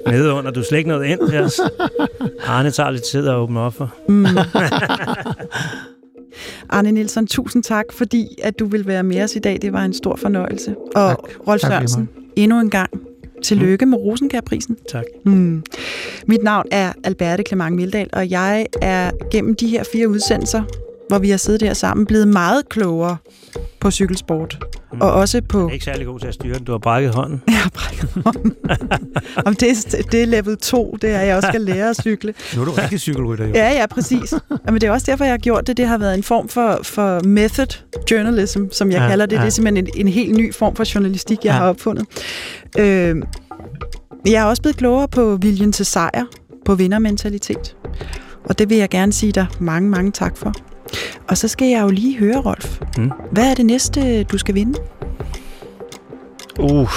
Nede 0.12 0.34
under, 0.34 0.52
du 0.52 0.64
slet 0.64 0.78
ikke 0.78 0.90
noget 0.90 1.06
ind 1.06 1.22
os. 1.22 1.60
Arne 2.48 2.72
tager 2.72 2.92
lidt 2.92 3.04
tid 3.04 3.28
at 3.28 3.36
åbne 3.36 3.60
op 3.60 3.74
for. 3.74 3.94
Mm. 4.10 4.26
Arne 6.70 6.92
Nielsen, 6.92 7.28
tusind 7.28 7.64
tak, 7.64 7.86
fordi 7.92 8.28
at 8.44 8.60
du 8.60 8.66
vil 8.66 8.88
være 8.88 9.04
med 9.04 9.24
os 9.24 9.36
i 9.36 9.40
dag. 9.40 9.58
Det 9.62 9.74
var 9.74 9.82
en 9.86 9.94
stor 9.94 10.16
fornøjelse. 10.16 10.76
Og 10.96 11.10
Tak. 11.10 11.48
Rolf 11.48 11.62
Sørensen, 11.62 12.10
endnu 12.36 12.60
en 12.60 12.70
gang. 12.70 12.90
Tillykke 13.44 13.86
med 13.86 13.98
Rosenkærprisen. 13.98 14.78
Tak. 14.90 15.04
Mm. 15.26 15.64
Mit 16.28 16.44
navn 16.44 16.66
er 16.72 16.92
Alberte 17.04 17.44
Clement 17.48 17.76
Mildal, 17.76 18.10
og 18.14 18.30
jeg 18.30 18.66
er 18.82 19.12
gennem 19.32 19.56
de 19.56 19.68
her 19.68 19.84
fire 19.94 20.10
udsendelser, 20.10 20.64
hvor 21.08 21.20
vi 21.20 21.30
har 21.30 21.38
siddet 21.38 21.62
her 21.62 21.74
sammen, 21.74 22.06
blevet 22.06 22.28
meget 22.28 22.70
klogere 22.70 23.18
på 23.80 23.92
cykelsport. 23.92 24.60
Mm. 24.94 25.02
Og 25.02 25.12
også 25.12 25.42
på... 25.50 25.60
Jeg 25.60 25.68
er 25.68 25.72
ikke 25.72 25.86
særlig 25.86 26.06
god 26.06 26.20
til 26.20 26.28
at 26.28 26.34
styre 26.34 26.58
den. 26.58 26.64
Du 26.64 26.72
har 26.72 26.80
brækket 26.80 27.14
hånden. 27.16 27.42
Jeg 27.48 27.56
har 27.56 27.70
brækket 27.74 28.10
hånden. 28.26 28.56
Om 29.48 29.56
det, 29.56 29.70
er, 29.70 30.02
det 30.12 30.22
er 30.22 30.26
level 30.26 30.58
2, 30.58 30.98
det 31.02 31.10
er, 31.10 31.20
jeg 31.22 31.36
også 31.36 31.48
skal 31.48 31.62
lære 31.62 31.90
at 31.90 31.96
cykle. 31.96 32.34
Nu 32.56 32.62
er 32.62 32.66
du 32.66 32.72
rigtig 32.72 33.00
cykelrytter, 33.00 33.48
jo. 33.48 33.54
Ja, 33.54 33.72
ja, 33.72 33.86
præcis. 33.86 34.34
Men 34.66 34.74
det 34.74 34.84
er 34.84 34.92
også 34.92 35.12
derfor, 35.12 35.24
jeg 35.24 35.34
har 35.34 35.38
gjort 35.38 35.68
det. 35.68 35.78
Det 35.78 35.88
har 35.88 35.98
været 35.98 36.14
en 36.14 36.24
form 36.24 36.48
for, 36.50 36.80
for 36.84 37.24
method 37.28 37.78
journalism, 38.12 38.64
som 38.72 38.92
jeg 38.92 39.02
ja, 39.02 39.08
kalder 39.08 39.26
det. 39.26 39.36
ja. 39.36 39.42
Det 39.42 39.48
er 39.48 39.52
simpelthen 39.52 39.88
en, 39.88 40.08
en 40.08 40.14
helt 40.14 40.38
ny 40.38 40.54
form 40.54 40.76
for 40.76 40.94
journalistik, 40.96 41.38
jeg. 41.46 41.52
Ja. 41.52 41.58
har 41.58 41.70
opfundet. 41.70 42.06
Øh, 42.80 43.16
jeg 44.26 44.34
er 44.34 44.44
også 44.44 44.62
blevet 44.62 44.78
klogere 44.78 45.08
på 45.08 45.38
viljen 45.42 45.72
til 45.72 45.86
sejr, 45.86 46.26
på 46.66 46.76
vindermentalitet. 46.76 47.76
Og 48.46 48.60
det 48.60 48.70
vil 48.70 48.78
jeg 48.78 48.90
gerne 48.90 49.14
sige 49.14 49.32
dig 49.32 49.48
mange, 49.60 49.90
mange 49.90 50.12
tak 50.12 50.38
for. 50.38 50.54
Og 51.28 51.38
så 51.38 51.48
skal 51.48 51.68
jeg 51.68 51.82
jo 51.82 51.88
lige 51.90 52.18
høre, 52.20 52.38
Rolf. 52.42 52.80
Mm. 52.98 53.12
Hvad 53.32 53.52
er 53.52 53.54
det 53.56 53.66
næste, 53.66 54.24
du 54.24 54.38
skal 54.38 54.56
vinde? 54.56 54.80
Uh. 56.60 56.90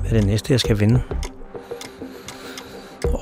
Hvad 0.00 0.10
er 0.10 0.14
det 0.16 0.26
næste, 0.26 0.52
jeg 0.52 0.60
skal 0.60 0.80
vinde? 0.80 1.00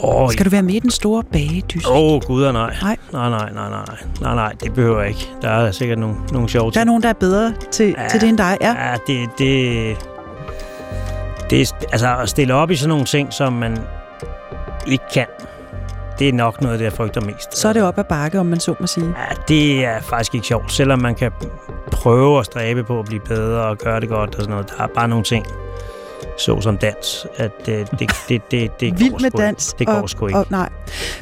Oh, 0.03 0.33
Skal 0.33 0.45
du 0.45 0.51
være 0.51 0.63
med 0.63 0.75
i 0.75 0.79
den 0.79 0.91
store 0.91 1.23
bagedyst? 1.33 1.87
Åh, 1.87 1.97
oh, 1.97 2.21
gud 2.23 2.43
og 2.43 2.53
nej. 2.53 2.77
Nej. 2.83 2.97
Nej, 3.13 3.29
nej, 3.31 3.53
nej, 3.53 3.69
nej. 3.71 3.85
Nej, 4.21 4.35
nej, 4.35 4.53
det 4.63 4.75
behøver 4.75 5.01
jeg 5.01 5.09
ikke. 5.09 5.29
Der 5.43 5.49
er 5.49 5.71
sikkert 5.73 5.99
nogle, 5.99 6.17
nogle 6.33 6.49
sjove 6.49 6.63
Der 6.65 6.69
er 6.69 6.81
ting. 6.81 6.87
nogen, 6.87 7.03
der 7.03 7.09
er 7.09 7.13
bedre 7.13 7.55
til, 7.71 7.95
ja. 7.99 8.09
til 8.09 8.21
det 8.21 8.29
end 8.29 8.39
dig. 8.39 8.57
Ja. 8.61 8.91
Ja, 8.91 8.97
det, 9.07 9.29
det, 9.39 9.97
det 11.51 11.61
er, 11.61 11.73
altså 11.93 12.17
at 12.17 12.29
stille 12.29 12.55
op 12.55 12.71
i 12.71 12.77
sådan 12.77 12.89
nogle 12.89 13.05
ting, 13.05 13.33
som 13.33 13.53
man 13.53 13.79
ikke 14.87 15.05
kan, 15.15 15.27
det 16.21 16.29
er 16.29 16.33
nok 16.33 16.61
noget, 16.61 16.81
jeg 16.81 16.93
frygter 16.93 17.21
mest. 17.21 17.59
Så 17.59 17.69
er 17.69 17.73
det 17.73 17.83
op 17.83 17.99
ad 17.99 18.05
bakke, 18.05 18.41
om 18.41 18.47
man 18.47 18.61
så 18.61 18.75
må 18.81 18.87
sige. 18.87 19.07
Ja, 19.07 19.35
det 19.49 19.85
er 19.85 20.01
faktisk 20.01 20.35
ikke 20.35 20.47
sjovt, 20.47 20.73
selvom 20.73 20.99
man 20.99 21.15
kan 21.15 21.33
prøve 21.91 22.39
at 22.39 22.47
stræbe 22.47 22.85
på 22.85 22.99
at 22.99 23.05
blive 23.05 23.21
bedre 23.21 23.63
og 23.63 23.79
gøre 23.79 24.01
det 24.01 24.09
godt 24.09 24.35
og 24.35 24.43
sådan 24.43 24.51
noget. 24.51 24.75
Der 24.77 24.85
er 24.85 24.89
bare 24.95 25.09
nogle 25.09 25.25
ting, 25.25 25.47
så 26.39 26.61
som 26.61 26.79
dans, 26.79 27.27
at 27.37 27.67
det, 27.67 27.91
det, 27.91 28.11
det, 28.29 28.51
det, 28.51 28.81
det 28.81 28.99
Vild 28.99 29.11
går 29.11 29.19
med 29.19 29.31
sgu 29.31 29.39
dans. 29.39 29.73
Ikke. 29.73 29.79
Det 29.79 29.87
går 29.87 30.03
og, 30.03 30.11
sgu 30.11 30.27
ikke. 30.27 30.39
Og, 30.39 30.47
nej. 30.51 30.69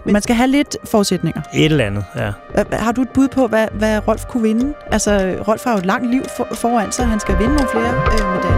Men 0.04 0.12
man 0.12 0.22
skal 0.22 0.36
have 0.36 0.48
lidt 0.48 0.76
forudsætninger. 0.84 1.40
Et 1.54 1.64
eller 1.64 1.84
andet, 1.84 2.04
ja. 2.16 2.32
Har 2.72 2.92
du 2.92 3.02
et 3.02 3.08
bud 3.14 3.28
på, 3.28 3.46
hvad, 3.46 3.68
hvad 3.72 4.08
Rolf 4.08 4.24
kunne 4.26 4.42
vinde? 4.42 4.74
Altså, 4.86 5.36
Rolf 5.48 5.64
har 5.64 5.72
jo 5.72 5.78
et 5.78 5.86
langt 5.86 6.10
liv 6.10 6.22
for, 6.36 6.48
foran 6.54 6.92
sig. 6.92 7.06
Han 7.06 7.20
skal 7.20 7.38
vinde 7.38 7.54
nogle 7.54 7.68
flere 7.68 7.94
øh, 7.94 8.34
medaljer. 8.34 8.57